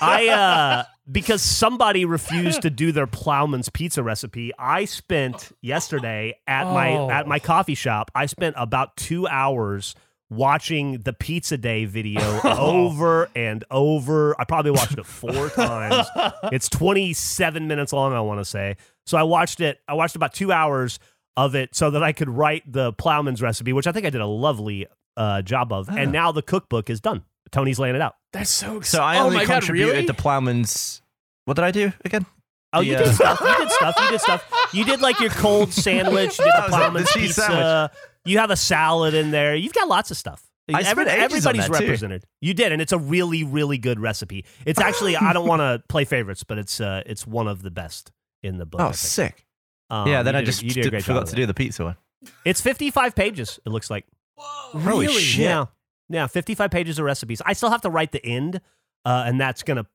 [0.00, 6.66] I uh because somebody refused to do their plowman's pizza recipe, I spent yesterday at
[6.66, 6.74] Oh.
[6.74, 9.94] my at my coffee shop, I spent about 2 hours
[10.30, 14.38] watching the Pizza Day video over and over.
[14.38, 16.06] I probably watched it four times.
[16.52, 18.76] It's 27 minutes long, I want to say.
[19.06, 19.80] So I watched it.
[19.88, 20.98] I watched about two hours
[21.36, 24.20] of it so that I could write the plowman's recipe, which I think I did
[24.20, 25.88] a lovely uh, job of.
[25.88, 27.22] And now the cookbook is done.
[27.52, 28.14] Tony's laying it out.
[28.32, 28.78] That's so.
[28.78, 28.82] exciting.
[28.98, 30.06] So I oh only God, contributed really?
[30.06, 31.02] to Plowman's.
[31.44, 32.26] What did I do again?
[32.72, 33.40] Oh, you The, did uh, stuff.
[33.40, 33.94] You did stuff.
[33.98, 34.52] You did stuff.
[34.74, 36.38] You did like your cold sandwich.
[36.38, 37.40] You did That the was the plowman's pizza.
[37.42, 37.90] sandwich.
[38.26, 39.54] You have a salad in there.
[39.54, 40.44] You've got lots of stuff.
[40.70, 41.84] I spent ages on everybody's that, too.
[41.84, 42.24] represented.
[42.42, 44.44] You did, and it's a really, really good recipe.
[44.66, 47.70] It's actually I don't want to play favorites, but it's uh, it's one of the
[47.70, 48.82] best in the book.
[48.82, 49.46] Oh, sick.
[49.88, 51.36] Um, yeah, then I just did did- forgot to it.
[51.36, 51.96] do the pizza one.
[52.44, 53.58] It's 55 pages.
[53.64, 54.04] It looks like.
[54.34, 54.78] Whoa.
[54.78, 55.22] Holy Really?
[55.22, 55.44] shit.
[55.46, 55.64] Yeah,
[56.08, 57.42] yeah, 55 pages of recipes.
[57.44, 58.60] I still have to write the end,
[59.04, 59.86] uh, and that's gonna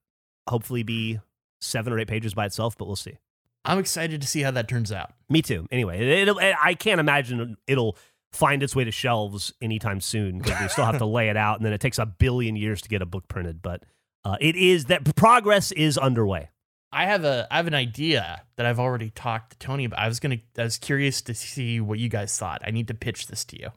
[0.48, 1.20] hopefully be
[1.62, 3.18] seven or eight pages by itself, but we'll see.
[3.66, 5.14] I'm excited to see how that turns out.
[5.30, 5.68] Me too.
[5.72, 7.98] Anyway, it, it'll, I can't imagine it'll
[8.34, 11.58] find its way to shelves anytime soon because we still have to lay it out,
[11.58, 13.62] and then it takes a billion years to get a book printed.
[13.62, 13.84] But
[14.26, 16.50] uh, it is that progress is underway.
[16.92, 20.00] I have a I have an idea that I've already talked to Tony about.
[20.00, 22.62] I was gonna I was curious to see what you guys thought.
[22.66, 23.70] I need to pitch this to you.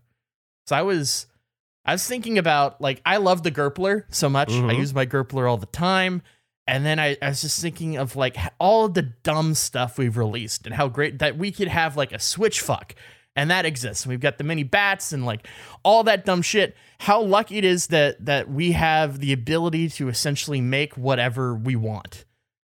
[0.66, 1.26] So I was
[1.87, 4.51] I was thinking about like I love the Gerpler so much.
[4.51, 4.78] I Mhm.
[4.78, 6.22] use my Gerpler all the time.
[6.66, 10.66] And then I, I was just thinking of like all the dumb stuff we've released
[10.66, 12.97] and how great that we could have like a switch fuck
[13.37, 14.05] and that exists.
[14.05, 15.47] We've got the mini bats and like
[15.84, 16.74] all that dumb shit.
[16.99, 21.76] How lucky it is that that we have the ability to essentially make whatever we
[21.76, 22.24] want.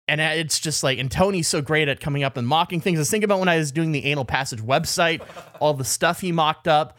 [0.09, 2.99] And uh, it's just like, and Tony's so great at coming up and mocking things.
[2.99, 5.21] I was thinking about when I was doing the Anal Passage website,
[5.61, 6.97] all the stuff he mocked up,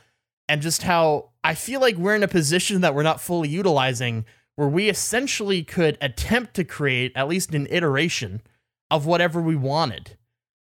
[0.47, 4.26] and just how I feel like we're in a position that we're not fully utilizing,
[4.56, 8.41] where we essentially could attempt to create at least an iteration
[8.91, 10.18] of whatever we wanted.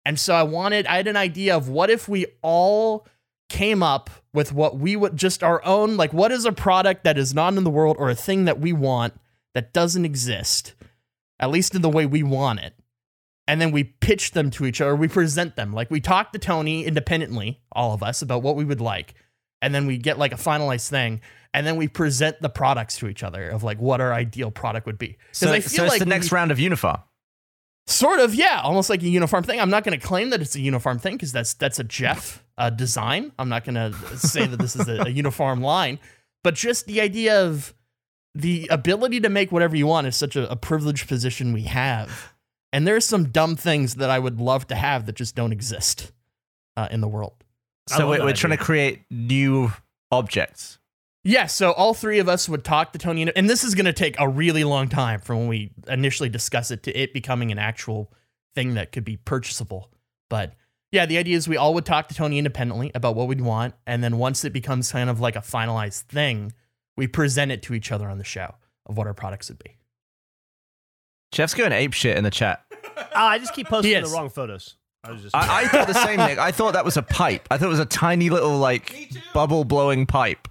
[0.04, 3.06] And so I wanted, I had an idea of what if we all
[3.48, 7.16] came up with what we would just our own, like, what is a product that
[7.18, 9.14] is not in the world or a thing that we want
[9.54, 10.74] that doesn't exist,
[11.38, 12.74] at least in the way we want it.
[13.46, 15.72] And then we pitch them to each other, we present them.
[15.72, 19.14] Like, we talk to Tony independently, all of us, about what we would like.
[19.60, 21.20] And then we get like a finalized thing.
[21.54, 24.86] And then we present the products to each other of like what our ideal product
[24.86, 25.16] would be.
[25.32, 27.02] So, I so feel it's like the next we- round of Unifarm.
[27.86, 29.58] Sort of, yeah, almost like a uniform thing.
[29.58, 32.44] I'm not going to claim that it's a uniform thing because that's that's a Geoff
[32.58, 33.32] uh, design.
[33.38, 35.98] I'm not going to say that this is a, a uniform line,
[36.44, 37.72] but just the idea of
[38.34, 42.34] the ability to make whatever you want is such a, a privileged position we have.
[42.74, 46.12] And there's some dumb things that I would love to have that just don't exist
[46.76, 47.42] uh, in the world.
[47.90, 48.58] I So love we're, we're trying idea.
[48.58, 49.72] to create new
[50.10, 50.78] objects.
[51.24, 53.92] Yeah, so all three of us would talk to Tony, and this is going to
[53.92, 57.58] take a really long time from when we initially discuss it to it becoming an
[57.58, 58.12] actual
[58.54, 59.90] thing that could be purchasable.
[60.30, 60.54] But
[60.90, 63.74] yeah, the idea is we all would talk to Tony independently about what we'd want,
[63.86, 66.52] and then once it becomes kind of like a finalized thing,
[66.96, 68.54] we present it to each other on the show
[68.86, 69.76] of what our products would be.
[71.32, 72.64] Geoff's going ape shit in the chat.
[72.96, 74.76] Uh, I just keep posting the wrong photos.
[75.08, 75.34] I was just.
[75.34, 76.38] I, I thought the same, Nick.
[76.38, 77.48] I thought that was a pipe.
[77.50, 80.48] I thought it was a tiny little like bubble blowing pipe.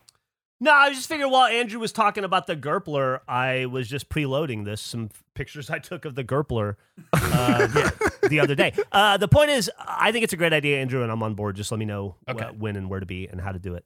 [0.60, 4.66] No, I just figured while Andrew was talking about the Gerpler, I was just preloading
[4.66, 6.78] this some pictures I took of the Gerpler
[7.14, 8.74] uh, the, the other day.
[8.92, 11.56] Uh, the point is, I think it's a great idea, Andrew, and I'm on board.
[11.56, 13.86] Just let me know wh- when and where to be and how to do it.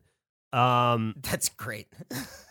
[0.57, 1.87] Um, That's great.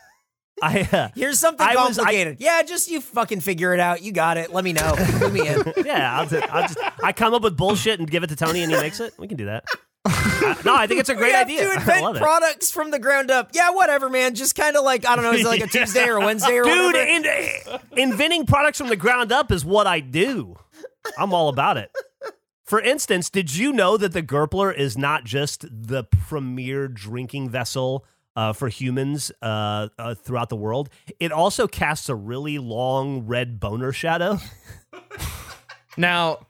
[0.62, 2.36] I uh, Here's something I was- I- complicated.
[2.40, 4.02] yeah, just you fucking figure it out.
[4.02, 4.52] You got it.
[4.52, 4.94] Let me know.
[5.18, 5.62] Put me in.
[5.84, 8.62] yeah, I'll just, I'll just I come up with bullshit and give it to Tony,
[8.62, 9.14] and he makes it.
[9.18, 9.64] We can do that.
[10.04, 11.64] Uh, no, I think it's a great we have idea.
[11.64, 13.50] to invent products from the ground up.
[13.52, 14.34] Yeah, whatever, man.
[14.34, 15.32] Just kind of like I don't know.
[15.32, 17.80] Is it like a Tuesday or a Wednesday or Dude, whatever?
[17.96, 20.56] in, inventing products from the ground up is what I do.
[21.18, 21.90] I'm all about it.
[22.64, 28.04] For instance, did you know that the Gerpler is not just the premier drinking vessel
[28.36, 30.88] uh, for humans uh, uh, throughout the world?
[31.18, 34.38] It also casts a really long red boner shadow.
[35.96, 36.46] Now,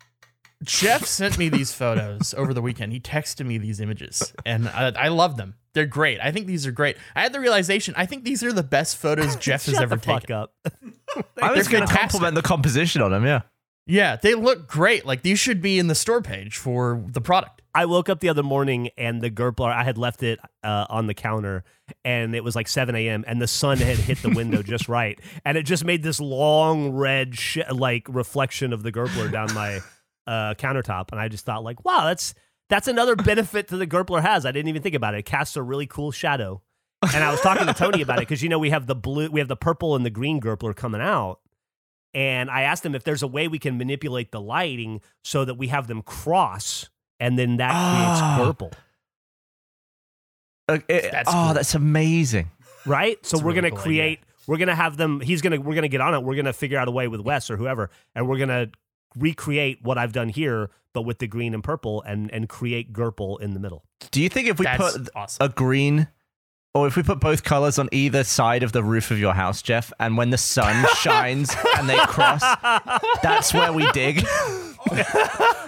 [0.62, 2.93] Geoff sent me these photos over the weekend.
[2.93, 5.55] He texted me these images, and I, I love them.
[5.72, 6.20] They're great.
[6.20, 6.97] I think these are great.
[7.16, 7.95] I had the realization.
[7.97, 10.37] I think these are the best photos Geoff has Shut ever the fuck taken.
[10.37, 10.55] up.
[11.43, 13.24] I was going to compliment the composition on them.
[13.24, 13.43] Yeah.
[13.87, 15.07] Yeah, they look great.
[15.07, 17.59] Like these should be in the store page for the product.
[17.74, 21.06] I woke up the other morning and the Gerpler, I had left it uh, on
[21.06, 21.64] the counter
[22.04, 23.24] and it was like 7 a.m.
[23.26, 25.18] and the sun had hit the window just right.
[25.44, 29.80] And it just made this long red, sh- like reflection of the Gerpler down my
[30.26, 31.12] uh, countertop.
[31.12, 32.34] And I just thought, like, wow, that's
[32.68, 34.46] that's another benefit that the Gerpler has.
[34.46, 35.18] I didn't even think about it.
[35.18, 36.62] It casts a really cool shadow.
[37.02, 39.28] And I was talking to Tony about it because, you know, we have the blue,
[39.30, 41.40] we have the purple and the green Gerpler coming out.
[42.12, 45.54] And I asked him if there's a way we can manipulate the lighting so that
[45.54, 46.90] we have them cross
[47.20, 48.34] and then that Ah.
[48.36, 48.72] creates purple.
[50.68, 51.54] Uh, it- That's oh, cool.
[51.54, 52.50] that's amazing.
[52.86, 53.24] right?
[53.26, 54.20] So It's we're really gonna cool create.
[54.46, 55.20] We're gonna have them.
[55.20, 55.60] He's gonna.
[55.60, 56.22] We're gonna get on it.
[56.22, 58.68] We're gonna figure out a way with Wes or whoever, and we're gonna
[59.16, 63.40] recreate what I've done here, but with the green and purple, and and create Gerple
[63.40, 63.84] in the middle.
[64.10, 65.44] Do you think if we That's put awesome.
[65.44, 66.08] a green,
[66.74, 69.60] or if we put both colors on either side of the roof of your house,
[69.62, 72.42] Geoff, and when the sun shines and they cross,
[73.22, 74.24] that's where we dig?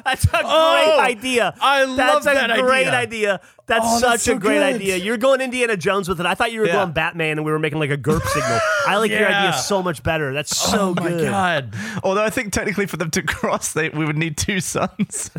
[0.05, 1.55] That's a Oh, great idea.
[1.61, 2.99] I love That's a that great idea.
[3.37, 3.41] idea.
[3.67, 4.63] That's Oh, such that's a great good.
[4.75, 4.97] idea.
[4.97, 6.25] You're going Indiana Jones with it.
[6.27, 6.73] I thought you were Yeah.
[6.73, 8.59] going Batman, and we were making like a GURP signal.
[8.89, 10.33] I like your idea so much better.
[10.33, 11.29] That's so oh my good.
[11.29, 11.75] god.
[12.03, 15.31] Although I think technically for them to cross, they, we would need two suns.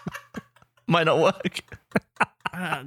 [0.86, 1.60] Might not work.
[2.54, 2.84] Uh,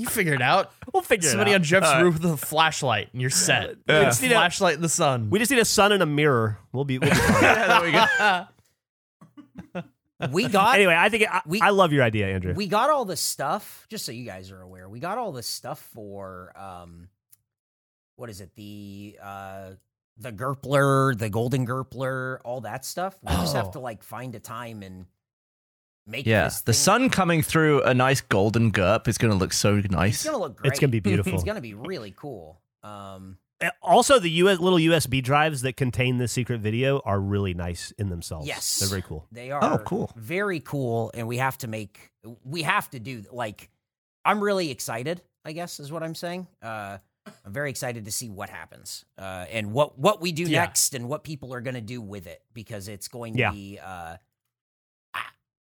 [0.00, 0.72] you figure it out.
[0.92, 1.62] We'll figure Somebody it on.
[1.62, 2.02] Geoff's All right.
[2.02, 3.76] roof with a flashlight, and you're set.
[3.88, 4.08] Yeah.
[4.08, 5.30] It's flashlight in the sun.
[5.30, 6.58] We just need a sun and a mirror.
[6.72, 6.98] We'll be.
[6.98, 8.46] We'll be yeah, there we go.
[10.32, 12.52] We got anyway, I think I, We- I love your idea, Andrew.
[12.52, 13.86] we got all the stuff.
[13.88, 17.08] Just so you guys are aware, we got all the stuff for um,
[18.16, 18.54] what is it?
[18.54, 19.70] The uh,
[20.18, 23.16] the Gerpler, the Golden Gerpler, all that stuff.
[23.22, 23.72] We just have Oh.
[23.72, 25.06] to like find a time and
[26.06, 26.26] make.
[26.26, 29.80] Yeah, this the sun coming through a nice golden GURP is going to look so
[29.90, 30.14] nice.
[30.16, 30.70] It's gonna look great.
[30.72, 31.34] It's gonna be beautiful.
[31.34, 32.60] It's gonna be really cool.
[32.82, 37.52] Um, Uh, also, the US, little USB drives that contain the secret video are really
[37.52, 38.46] nice in themselves.
[38.46, 38.78] Yes.
[38.78, 39.26] they're very cool.
[39.30, 40.10] They are Oh, cool.
[40.16, 42.10] very cool, and we have to make
[42.44, 43.68] we have to do like
[44.24, 45.22] I'm really excited.
[45.44, 46.46] I guess is what I'm saying.
[46.62, 46.98] Uh,
[47.44, 50.60] I'm very excited to see what happens uh, and what what we do Yeah.
[50.60, 53.50] next and what people are going to do with it because it's going to Yeah.
[53.50, 53.78] be.
[53.78, 54.18] Uh, I,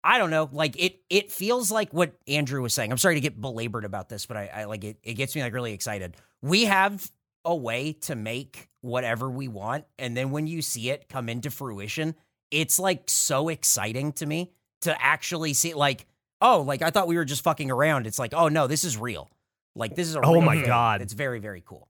[0.06, 0.48] I don't know.
[0.52, 2.92] Like it, it feels like what Andrew was saying.
[2.92, 4.98] I'm sorry to get belabored about this, but I, I like it.
[5.02, 6.16] It gets me like really excited.
[6.42, 7.10] We have
[7.44, 11.50] a way to make whatever we want, and then when you see it come into
[11.50, 12.14] fruition,
[12.50, 14.52] it's like so exciting to me
[14.82, 16.06] to actually see like
[16.42, 18.98] oh like i thought we were just fucking around it's like oh no this is
[18.98, 19.30] real
[19.74, 20.66] like this is a Oh my thing.
[20.66, 21.00] God.
[21.00, 21.88] it's very very cool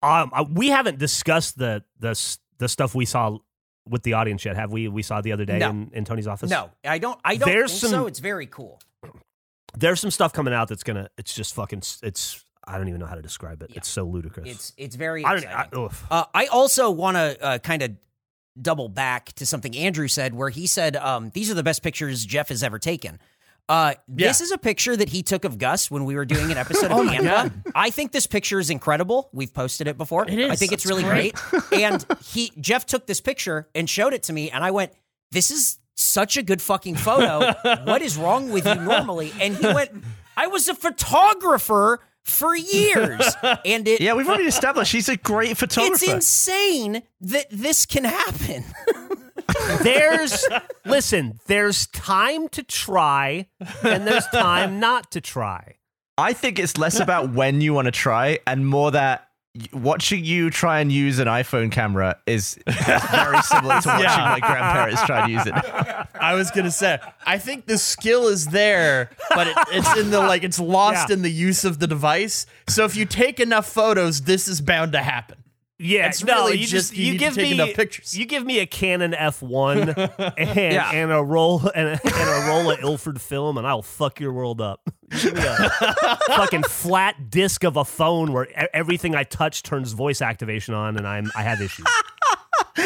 [0.00, 2.14] Um, we haven't discussed the the
[2.58, 3.38] the stuff we saw
[3.88, 4.88] with the audience yet, have we?
[4.88, 5.70] We saw the other day No.
[5.70, 6.50] in, in Tony's office.
[6.50, 8.80] no i don't i don't There's think so it's very cool
[9.76, 11.08] there's some stuff coming out that's gonna.
[11.18, 11.82] It's just fucking.
[12.02, 12.44] It's.
[12.66, 13.70] I don't even know how to describe it.
[13.70, 13.78] Yeah.
[13.78, 14.48] It's so ludicrous.
[14.48, 15.34] it's it's very I.
[15.34, 15.68] I.
[16.10, 17.90] Uh, I also want to uh, kind of
[18.60, 22.24] double back to something Andrew said, where he said, um, "These are the best pictures
[22.24, 23.18] Geoff has ever taken."
[23.68, 26.58] Uh, this is a picture that he took of Gus when we were doing an
[26.58, 27.72] episode of Oh my Canva.
[27.74, 29.30] I think this picture is incredible.
[29.32, 30.28] We've posted it before.
[30.28, 30.50] It is.
[30.50, 31.34] I think it's It's really great.
[31.34, 31.72] great.
[31.82, 34.92] and he Geoff took this picture and showed it to me, and I went,
[35.30, 37.52] "This is such a good fucking photo.
[37.84, 39.90] what is wrong with you normally?" And he went,
[40.36, 43.20] "I was a photographer." For years,
[43.66, 45.92] and it Yeah, we've already established he's a great photographer.
[45.92, 48.64] it's insane that this can happen.
[49.82, 50.46] There's
[50.84, 51.38] listen.
[51.46, 53.46] There's time to try,
[53.82, 55.76] and there's time not to try.
[56.16, 60.24] I think it's less about when you want to try and more that y- watching
[60.24, 64.36] you try and use an iPhone camera is very similar to watching Yeah.
[64.38, 65.54] my grandparents try and use it.
[66.20, 70.20] I was gonna say, I think the skill is there, but it, it's in the
[70.20, 71.14] like it's lost Yeah.
[71.16, 72.46] in the use of the device.
[72.68, 75.38] So if you take enough photos, this is bound to happen.
[75.76, 78.16] Yeah, It's no, really you just- just you you, give me enough pictures.
[78.16, 80.90] You give me a Canon F1 and, Yeah.
[80.92, 84.32] and a roll and a, and a roll of Ilford film, and I'll fuck your
[84.32, 84.80] world up.
[85.10, 90.22] Give me a fucking flat disc of a phone where everything I touch turns voice
[90.22, 91.86] activation on, and I'm I have issues.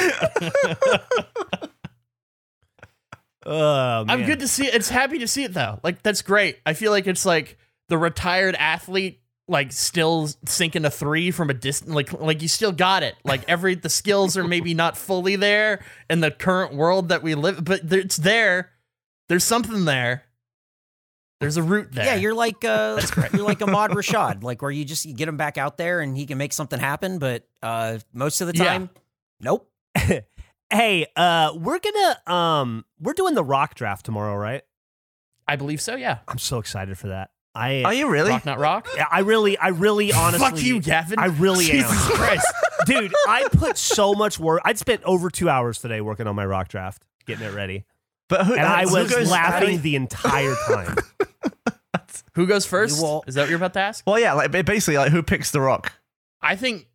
[3.47, 4.75] oh I'm good to see it.
[4.75, 5.79] It's happy to see it though.
[5.83, 6.59] Like that's great.
[6.67, 7.59] I feel like it's like
[7.89, 12.73] the retired athlete like still sinking a three from a distance like like you still
[12.73, 17.09] got it like every the skills are maybe not fully there in the current world
[17.09, 18.71] that we live but there- it's there
[19.29, 20.25] there's something there
[21.41, 23.01] there's a root there Yeah, you're like uh,
[23.33, 26.17] you're like Ahmad Rashad, like where you just you get him back out there and
[26.17, 28.73] he can make something happen, but uh, most of the time Yeah.
[28.73, 28.91] time,
[29.41, 29.71] nope.
[30.71, 34.63] Hey, uh, we're gonna um, we're doing the rock draft tomorrow, right?
[35.47, 37.31] i believe so yeah I'm so excited for that.
[37.59, 38.31] I Are you really?
[38.31, 41.91] rock not rock Yeah, I really, I really, honestly, fuck you gavin I really jesus
[42.11, 42.17] am.
[42.17, 42.47] christ
[42.87, 43.13] dude.
[43.27, 44.63] I put so much work.
[44.65, 47.85] I'd spent over two hours today working on my rock draft, getting it ready,
[48.29, 50.97] But who, and I who was goes- laughing the entire time.
[52.35, 54.97] who goes first will- is that what you're about to ask Well, yeah, like basically,
[54.99, 55.93] like who picks the rock?
[56.41, 56.87] i think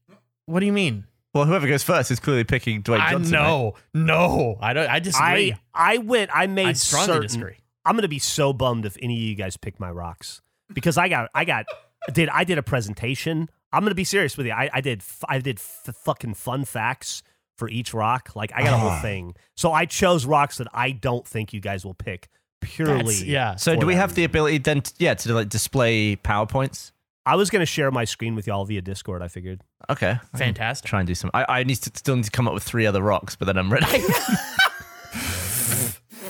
[0.45, 1.03] what do you mean
[1.33, 3.33] Well, whoever goes first is clearly picking Dwayne i Johnson.
[3.33, 3.41] right?
[3.43, 6.31] no no i don't i disagree I, I went.
[6.33, 7.21] I made I strongly certain.
[7.23, 10.41] disagree I'm gonna be so bummed if any of you guys pick my rocks
[10.71, 11.65] because I got, I got,
[12.13, 13.49] did I did a presentation.
[13.71, 14.53] I'm gonna be serious with you.
[14.53, 17.23] I, I did, I did f- fucking fun facts
[17.57, 18.35] for each rock.
[18.35, 19.01] Like I got a whole ah.
[19.01, 19.35] thing.
[19.55, 22.29] So I chose rocks that I don't think you guys will pick
[22.61, 22.97] purely.
[22.97, 26.15] That's- yeah So, do we that have the ability then, to, yeah, to like display
[26.15, 26.91] powerpoints?
[27.25, 29.21] I was gonna share my screen with y'all via Discord.
[29.21, 29.61] I figured.
[29.89, 30.17] Okay.
[30.35, 30.89] Fantastic.
[30.89, 31.31] Try and do some.
[31.33, 33.57] I, I need to still need to come up with three other rocks, but then
[33.57, 33.85] I'm ready.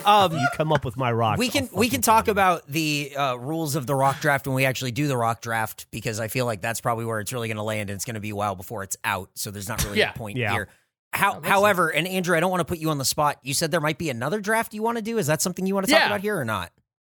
[0.05, 1.37] Um, You come up with my rock.
[1.37, 4.65] we can we can talk about the uh, rules of the rock draft when we
[4.65, 7.57] actually do the rock draft because I feel like that's probably where it's really going
[7.57, 9.29] to land and it's going to be a while before it's out.
[9.35, 10.11] So there's not really Yeah.
[10.11, 10.51] a point Yeah.
[10.51, 10.69] here.
[11.13, 13.37] How, however, and Andrew, I don't want to put you on the spot.
[13.43, 15.17] You said there might be another draft you want to do.
[15.19, 16.07] Is that something you want to talk Yeah.
[16.07, 16.71] about here or not?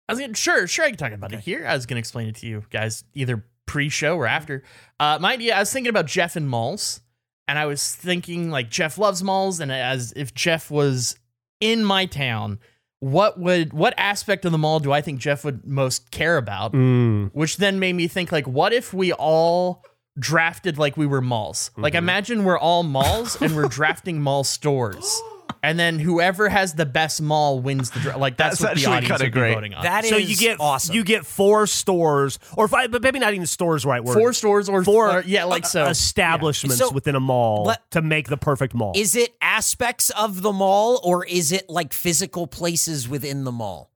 [0.08, 1.66] I was gonna, sure, sure, I can talk about it here.
[1.66, 4.62] I was going to explain it to you guys either pre-show or after.
[5.00, 7.00] Uh, my idea, I was thinking about Geoff and malls,
[7.48, 11.18] and I was thinking like Geoff loves malls, and as if Geoff was
[11.60, 12.60] in my town,
[13.00, 16.72] what would what aspect of the mall do I think Geoff would most care about?
[16.72, 17.30] Mm.
[17.32, 19.84] Which then made me think like, what if we all
[20.18, 21.70] drafted like we were malls?
[21.76, 21.98] Like, Mm-hmm.
[21.98, 25.20] imagine we're all malls and we're drafting mall stores.
[25.62, 28.18] And then whoever has the best mall wins the draft.
[28.18, 29.54] Like that's, That's what the audience kinda would be great.
[29.54, 29.82] voting on.
[29.82, 30.94] That is So you get awesome.
[30.94, 33.84] You get four stores, or five, but maybe not even stores.
[33.84, 34.14] Right word.
[34.14, 35.10] four stores or Four.
[35.18, 35.86] or- yeah, like so.
[35.86, 38.92] establishments So, within a mall let- to make the perfect mall.
[38.94, 43.90] is it aspects of the mall or is it like physical places within the mall?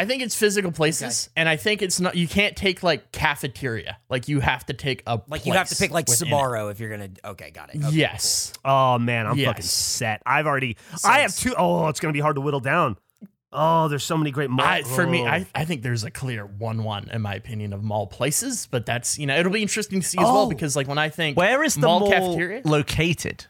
[0.00, 2.14] I think it's physical places, and I think it's not.
[2.14, 3.98] You can't take like cafeteria.
[4.08, 6.30] Like you have to take a Like you have to place pick like within it.
[6.30, 7.10] Sbarro if you're gonna.
[7.24, 7.82] Okay, got it.
[7.84, 8.52] Okay, Yes.
[8.64, 9.46] oh man, I'm Yes.
[9.48, 10.22] fucking set.
[10.24, 10.76] I've already.
[11.04, 12.96] I have two oh it's gonna be hard to whittle down.
[13.52, 14.68] Oh, there's so many great malls.
[14.68, 15.26] I, for me, Oh.
[15.26, 19.18] I, I think there's a clear one-one in my opinion of mall places, but that's
[19.18, 20.48] you know it'll be interesting to see as well Oh.
[20.48, 23.46] because like when I think Where is the mall, mall, cafeteria located?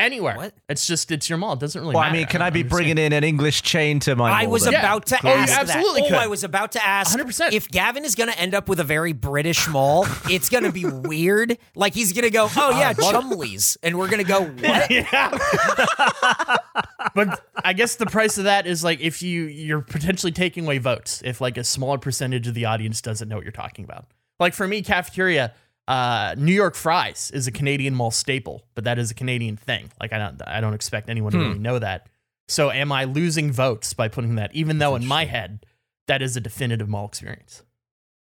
[0.00, 0.54] Anywhere, What?
[0.68, 1.52] it's just it's your mall.
[1.54, 1.94] It doesn't really.
[1.94, 2.70] Well, I mean, can don't I be understand.
[2.70, 4.72] bringing in an English chain to my I was then?
[4.72, 4.80] Yeah.
[4.80, 6.08] about to Oh, you ask absolutely that.
[6.08, 6.16] could.
[6.16, 7.52] Oh, I was about to ask 100%.
[7.52, 10.06] if Gavin is going to end up with a very British mall.
[10.30, 11.58] it's going to be weird.
[11.74, 14.90] Like he's going to go, oh yeah, uh, Chumley's, and we're going to go, what?
[14.90, 15.38] Yeah.
[17.14, 20.78] but I guess the price of that is like if you you're potentially taking away
[20.78, 24.06] votes if like a smaller percentage of the audience doesn't know what you're talking about.
[24.38, 25.52] Like for me, cafeteria,
[25.90, 29.90] uh, New York fries is a Canadian mall staple, but that is a Canadian thing.
[30.00, 32.06] Like I don't I don't expect anyone to really know that.
[32.48, 34.54] So am I losing votes by putting that?
[34.54, 35.66] Even though in my head
[36.06, 37.62] that is a definitive mall experience.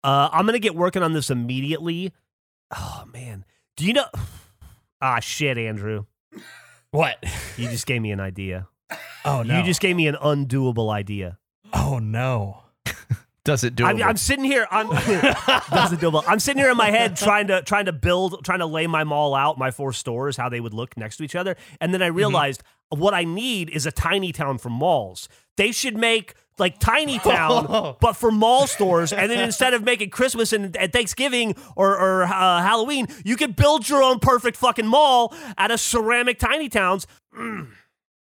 [0.03, 2.13] Uh, I'm gonna get working on this immediately.
[2.75, 3.43] Oh man,
[3.77, 4.05] do you know?
[5.03, 6.05] Ah shit, Andrew,
[6.91, 7.17] What?
[7.57, 8.67] you just gave me an idea.
[9.25, 9.57] Oh no!
[9.59, 11.37] You just gave me an undoable idea.
[11.73, 12.60] oh no!
[13.43, 14.67] Does it do I'm, I'm sitting here.
[14.69, 16.23] I'm doesn't doable.
[16.27, 19.03] I'm sitting here in my head trying to trying to build, trying to lay my
[19.03, 22.03] mall out, my four stores, how they would look next to each other, and then
[22.03, 25.27] I realized what I need is a tiny town for malls.
[25.57, 30.11] They should make like tiny town, but for mall stores, and then instead of making
[30.11, 34.85] Christmas and, and Thanksgiving or, or uh, Halloween, you could build your own perfect fucking
[34.85, 37.07] mall out of ceramic tiny towns.
[37.35, 37.69] Mm.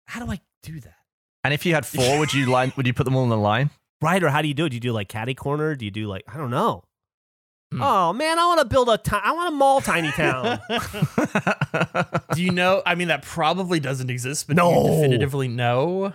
[0.07, 0.95] How do I do that?
[1.43, 2.73] And if you had four, would you line?
[2.77, 3.71] Would you put them all in a line?
[4.03, 4.71] Right, or how do you do it?
[4.71, 5.75] Do you do like catty corner?
[5.75, 6.83] Do you do like I don't know?
[7.73, 7.81] Hmm.
[7.83, 10.61] Oh man, I want to build a ti- I want a mall tiny town.
[12.35, 12.83] Do you know?
[12.85, 14.85] I mean, that probably doesn't exist, but do No.
[14.85, 16.13] you definitively know.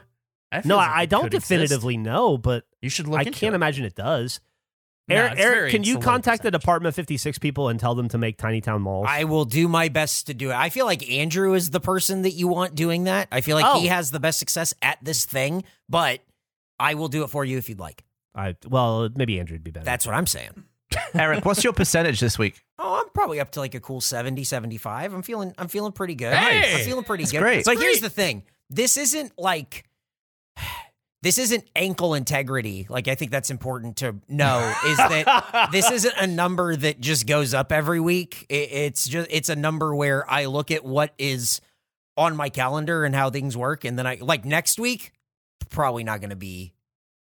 [0.63, 1.49] No, like I, I don't could exist.
[1.49, 3.19] definitively know, but You should look.
[3.19, 3.55] I into can't it.
[3.55, 4.39] imagine it does.
[5.09, 6.61] No, Eric, Eric very- can you contact the percentage.
[6.61, 9.07] Department 56 people and tell them to make tiny town malls?
[9.09, 10.55] I will do my best to do it.
[10.55, 13.27] I feel like Andrew is the person that you want doing that.
[13.31, 13.79] I feel like Oh.
[13.79, 16.19] he has the best success at this thing, but
[16.79, 18.03] I will do it for you if you'd like.
[18.35, 19.85] I well, maybe Andrew would be better.
[19.85, 20.65] That's what I'm saying.
[21.13, 22.63] Eric, what's your percentage this week?
[22.79, 25.13] Oh, I'm probably up to like a cool 70, 75.
[25.13, 26.33] I'm feeling I'm feeling pretty good.
[26.33, 26.75] Hey!
[26.75, 27.41] I'm feeling pretty That's good.
[27.41, 27.65] great.
[27.65, 28.43] But here's the thing.
[28.69, 29.85] This isn't like
[31.23, 32.85] this isn't ankle integrity.
[32.89, 37.25] Like I think that's important to know is that this isn't a number that just
[37.27, 38.45] goes up every week.
[38.49, 41.59] It, it's just it's a number where I look at what is
[42.15, 45.11] on my calendar and how things work and then I like next week
[45.69, 46.73] probably not going to be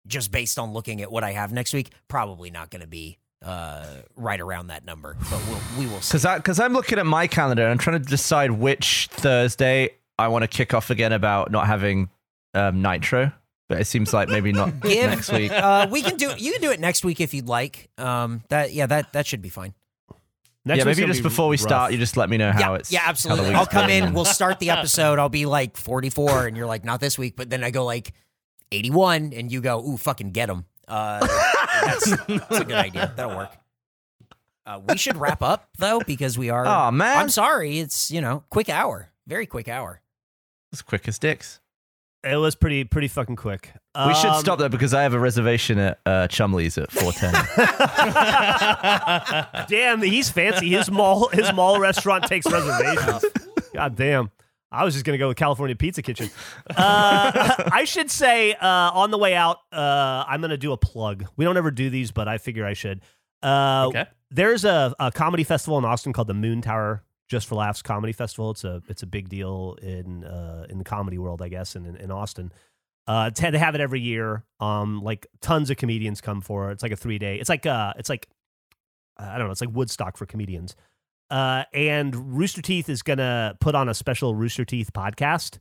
[0.07, 3.17] just based on looking at what I have next week, probably not going to be
[3.43, 3.85] uh,
[4.15, 6.11] right around that number, but we'll, we will see.
[6.11, 9.91] Because I because I'm looking at my calendar and I'm trying to decide which Thursday
[10.17, 12.09] I want to kick off again about not having
[12.53, 13.31] um, Nitro.
[13.67, 15.51] But it seems like maybe not Give- next week.
[15.51, 17.89] Uh, we can do you can do it next week if you'd like.
[17.97, 19.73] Um, that yeah, that that should be fine.
[20.67, 21.61] Next yeah, maybe just be before we rough.
[21.61, 22.91] start, you just let me know how yeah, it's.
[22.91, 23.53] yeah, absolutely.
[23.53, 24.13] I'll come in.
[24.13, 25.19] We'll start the episode.
[25.19, 27.35] I'll be like 44, and you're like, not this week.
[27.35, 28.13] But then I go like
[28.71, 30.65] 81, and you go, ooh, fucking get him.
[30.87, 31.19] Uh,
[31.85, 33.13] that's, that's a good idea.
[33.15, 33.51] That'll work.
[34.67, 36.65] Uh, we should wrap up though because we are.
[36.65, 37.17] Oh man.
[37.17, 37.77] I'm sorry.
[37.79, 40.01] It's you know quick hour, very quick hour.
[40.73, 41.59] As quick as dicks.
[42.23, 43.71] It was pretty pretty fucking quick.
[43.95, 49.65] We should Um, stop there because I have a reservation at uh, Chumley's at 410.
[49.69, 50.69] Damn, he's fancy.
[50.69, 53.25] His mall his mall restaurant takes reservations.
[53.73, 54.31] God damn.
[54.71, 56.29] I was just gonna go with California Pizza Kitchen.
[56.77, 61.25] Uh, I should say uh, on the way out, uh, I'm gonna do a plug.
[61.37, 63.01] We don't ever do these, but I figure I should.
[63.43, 64.05] Uh, Okay.
[64.31, 68.51] There's a, a comedy festival in Austin called the Moontower Just for Laughs Comedy Festival.
[68.51, 71.85] It's a it's a big deal in uh, in the comedy world, I guess, and
[71.85, 72.51] in, in Austin.
[73.07, 74.43] Uh, they have it every year.
[74.59, 76.73] Um, like tons of comedians come for it.
[76.73, 77.37] It's like a three day.
[77.37, 78.27] It's like uh, it's like
[79.17, 79.51] I don't know.
[79.51, 80.75] It's like Woodstock for comedians.
[81.29, 85.57] Uh, and Rooster Teeth is gonna put on a special Rooster Teeth podcast,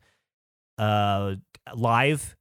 [0.78, 1.36] uh,
[1.74, 2.36] live,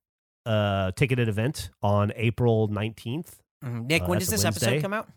[0.46, 3.40] uh, ticketed event on April nineteenth.
[3.64, 3.88] Mhm.
[3.88, 5.08] Nick, Uh, when does a this episode come out?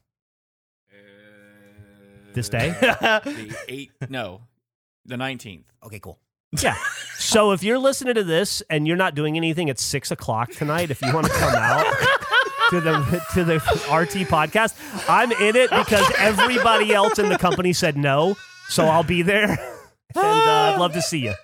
[2.33, 2.69] This day?
[2.81, 4.43] the eight no,
[5.07, 5.65] the nineteenth.
[5.83, 6.19] Okay, cool.
[6.63, 6.77] Yeah.
[7.19, 10.91] So if you're listening to this and you're not doing anything at six o'clock tonight,
[10.91, 11.87] if you want to come out
[12.71, 14.75] to the to the RT podcast,
[15.09, 18.37] I'm in it because everybody else in the company said no.
[18.69, 19.49] So I'll be there,
[20.15, 21.35] and uh, I'd love to see you.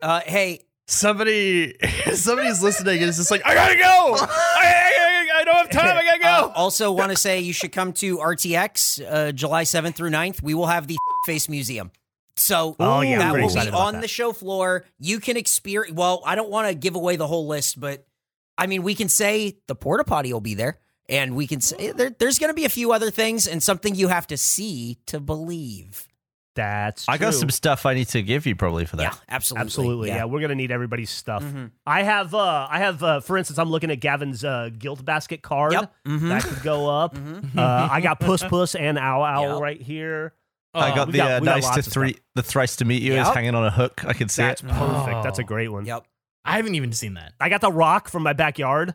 [0.00, 1.74] Uh, hey, Somebody,
[2.14, 4.16] somebody's listening and is just like, I gotta go.
[4.18, 4.26] I,
[4.58, 5.96] I, I, I don't have time.
[5.96, 6.52] I gotta uh, go.
[6.54, 10.42] also want to say you should come to RTX uh, July 7th through 9th.
[10.42, 10.96] We will have the
[11.26, 11.92] Face Museum.
[12.36, 14.02] So Oh, yeah, that will be on that.
[14.02, 14.84] the show floor.
[14.98, 15.96] You can experience.
[15.96, 18.06] Well, I don't want to give away the whole list, but
[18.62, 21.92] I mean, we can say the porta potty will be there, and we can say
[21.92, 24.98] there, there's going to be a few other things and something you have to see
[25.06, 26.06] to believe.
[26.54, 29.02] That's I got some stuff I need to give you probably for that.
[29.04, 30.24] Yeah, absolutely, Absolutely, yeah.
[30.26, 31.42] We're gonna need everybody's stuff.
[31.42, 31.70] Mhm.
[31.86, 35.40] I have, uh, I have, uh, for instance, I'm looking at Gavin's uh, guilt basket
[35.40, 35.94] card Yep.
[36.06, 36.28] Mhm.
[36.28, 37.14] that could go up.
[37.16, 37.56] Mhm.
[37.56, 39.60] Uh, I got Puss Puss and Owl Owl Yep.
[39.62, 40.34] right here.
[40.74, 43.00] I Oh, got the got- uh, we got nice to three, the thrice to meet
[43.02, 44.04] you is hanging on a hook.
[44.06, 44.46] I can see it.
[44.46, 44.68] That's it.
[44.68, 45.22] perfect.
[45.22, 45.46] That's a Oh.
[45.46, 45.86] great one.
[45.86, 46.04] Yep.
[46.44, 47.32] I haven't even seen that.
[47.40, 48.94] I got the rock from my backyard.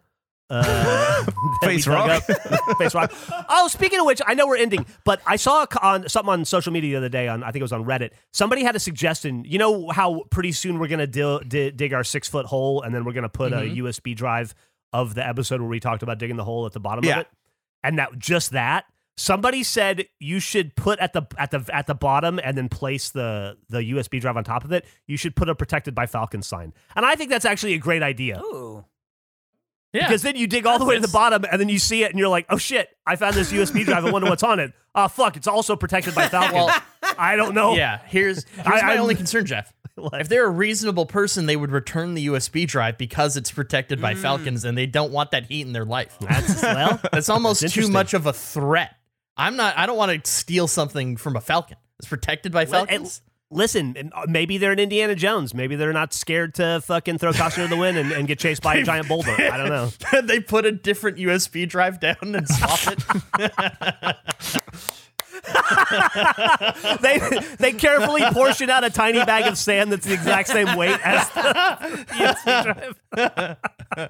[0.50, 1.26] Uh,
[1.64, 2.10] Face rock.
[2.10, 2.24] up.
[2.78, 3.12] Face rock.
[3.50, 6.72] Oh, speaking of which, I know we're ending, but I saw on something on social
[6.72, 7.28] media the other day.
[7.28, 8.12] On I think it was on Reddit.
[8.32, 9.44] Somebody had a suggestion.
[9.46, 12.96] You know how pretty soon we're gonna di- di- dig our six foot hole, and
[12.96, 13.72] then we're gonna put Mhm.
[13.74, 14.56] a USB drive
[14.94, 17.28] of the episode where we talked about digging the hole at the bottom of it,
[17.84, 18.86] and that just that.
[19.20, 23.10] Somebody said you should put at the at the at the bottom and then place
[23.10, 24.86] the the USB drive on top of it.
[25.08, 28.04] You should put a protected by Falcon sign, and I think that's actually a great
[28.04, 28.40] idea.
[28.40, 28.86] Ooh.
[29.94, 30.08] Yeah.
[30.08, 32.12] Because then you dig all the way to the bottom and then you see it
[32.12, 34.06] and you're like, oh shit, I found this USB drive.
[34.06, 34.74] I wonder what's on it.
[34.94, 36.54] Oh fuck, it's also protected by Falcon.
[36.54, 36.82] Well,
[37.18, 37.76] I don't know.
[37.76, 38.00] yeah.
[38.06, 39.74] Here's here's I- my I'm- only concern, Geoff.
[39.98, 40.22] What?
[40.22, 44.14] If they're a reasonable person, they would return the USB drive because it's protected by
[44.14, 44.18] mm.
[44.20, 46.16] Falcons, and they don't want that heat in their life.
[46.22, 47.02] That's well.
[47.12, 48.96] That's almost That's too much of a threat.
[49.38, 49.78] I'm not.
[49.78, 51.78] I don't want to steal something from a Falcon.
[52.00, 53.22] It's protected by Falcons.
[53.50, 55.54] Listen, uh, maybe they're an Indiana Jones.
[55.54, 58.62] Maybe they're not scared to fucking throw caution to the wind and, and get chased
[58.62, 59.32] by a giant boulder.
[59.32, 59.90] I don't know.
[60.24, 64.16] they put a different USB drive down and swap it.
[67.02, 67.20] They
[67.58, 71.30] they carefully portion out a tiny bag of sand that's the exact same weight as
[71.30, 71.42] the
[72.12, 72.64] USB
[73.16, 74.10] drive.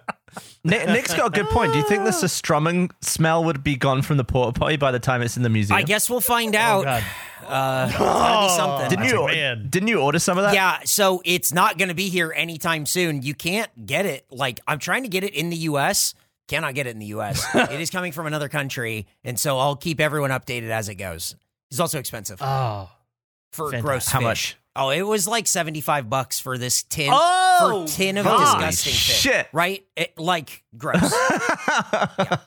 [0.63, 1.71] Nick, Nick's got a good point.
[1.73, 4.99] Do you think the surströmming smell would be gone from the porta potty by the
[4.99, 5.77] time it's in the museum?
[5.77, 6.83] I guess we'll find Oh out.
[6.83, 7.03] God!
[7.47, 8.89] Uh, it's be something.
[8.89, 9.25] Didn't you?
[9.27, 9.67] man.
[9.69, 10.53] Didn't you order some of that?
[10.53, 13.21] Yeah, so it's not going to be here anytime soon.
[13.21, 14.25] You can't get it.
[14.31, 16.13] Like I'm trying to get it in the U.S.
[16.47, 17.45] Cannot get it in the U.S.
[17.55, 21.35] it is coming from another country, and so I'll keep everyone updated as it goes.
[21.71, 22.89] It's also expensive Oh,
[23.51, 23.85] for fantastic.
[23.85, 24.07] gross.
[24.07, 24.25] How fish.
[24.25, 24.57] much?
[24.77, 27.09] Oh, it was like seventy five bucks for this tin.
[27.11, 28.59] Oh, for tin of God.
[28.59, 29.19] disgusting fish.
[29.19, 29.47] shit.
[29.51, 29.85] Right?
[29.95, 31.11] It, like gross.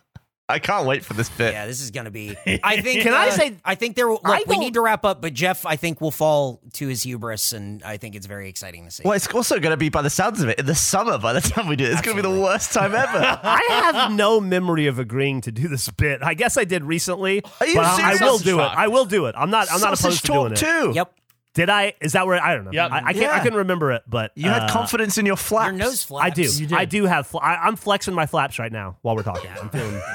[0.50, 1.52] I can't wait for this bit.
[1.52, 2.36] yeah, this is going to be.
[2.64, 3.02] I think.
[3.02, 4.10] Can I uh, say- I think there.
[4.10, 7.52] Look, we need to wrap up, but Geoff, I think will fall to his hubris,
[7.52, 9.04] and I think it's very exciting to see.
[9.04, 11.32] Well, it's also going to be, by the sounds of it, in the summer by
[11.32, 11.92] the time we do it.
[11.92, 13.38] It's going to be the worst time ever.
[13.42, 16.20] I have no memory of agreeing to do this bit.
[16.22, 18.64] I guess I did recently, Are you but I, I will do it.
[18.64, 19.34] I will do it.
[19.38, 19.68] I'm not.
[19.70, 20.56] I'm not Sausage opposed to doing it.
[20.56, 20.92] too.
[20.96, 21.14] Yep.
[21.54, 21.94] Did I?
[22.00, 22.70] Is that where I don't know?
[22.72, 22.92] Yep.
[22.92, 23.16] I, I can't.
[23.16, 23.42] I Yeah.
[23.42, 25.70] couldn't remember it, but You had uh, confidence in your flaps.
[25.70, 26.26] Your nose flaps.
[26.26, 26.42] I do.
[26.42, 26.76] You.
[26.76, 27.26] I do have.
[27.26, 29.50] Fl- I, I'm flexing my flaps right now while we're talking.
[29.60, 30.00] I'm feeling.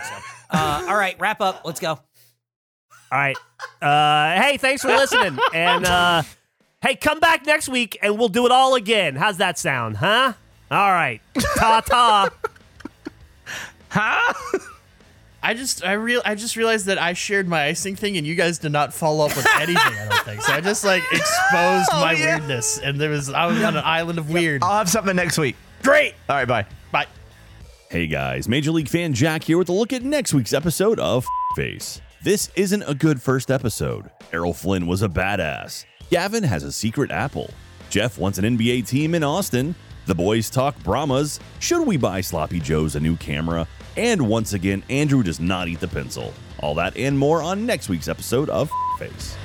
[0.48, 1.62] Uh, all right, wrap up.
[1.66, 1.90] Let's go.
[1.90, 2.00] All
[3.12, 3.36] right.
[3.82, 5.38] Uh, hey, thanks for listening.
[5.54, 6.22] and uh,
[6.82, 9.16] hey, come back next week and we'll do it all again.
[9.16, 10.34] How's that sound, huh?
[10.70, 11.20] All right.
[11.58, 12.30] Ta ta.
[13.90, 14.34] Huh?
[15.46, 18.34] I just I real I just realized that I shared my icing thing and you
[18.34, 19.78] guys did not follow up with anything.
[19.78, 20.54] I don't think so.
[20.54, 22.38] I just like exposed Oh, my yeah.
[22.38, 24.64] weirdness, and there was I was on an island of weird.
[24.64, 25.56] I'll have something next week.
[25.84, 26.16] Great.
[26.28, 26.66] All right, bye.
[26.92, 27.06] Bye.
[27.92, 31.26] Hey guys, Major League fan Jack here with a look at next week's episode of
[31.56, 32.02] Face.
[32.24, 34.10] This isn't a good first episode.
[34.34, 35.86] Errol Flynn was a badass.
[36.10, 37.52] Gavin has a secret apple.
[37.92, 39.76] Geoff wants an NBA team in Austin.
[40.08, 41.40] The boys talk Brahmas.
[41.60, 43.68] Should we buy Sloppy Joe's a new camera?
[43.98, 46.34] And once again, Andrew does not eat the pencil.
[46.60, 49.36] All that and more on next week's episode of Face.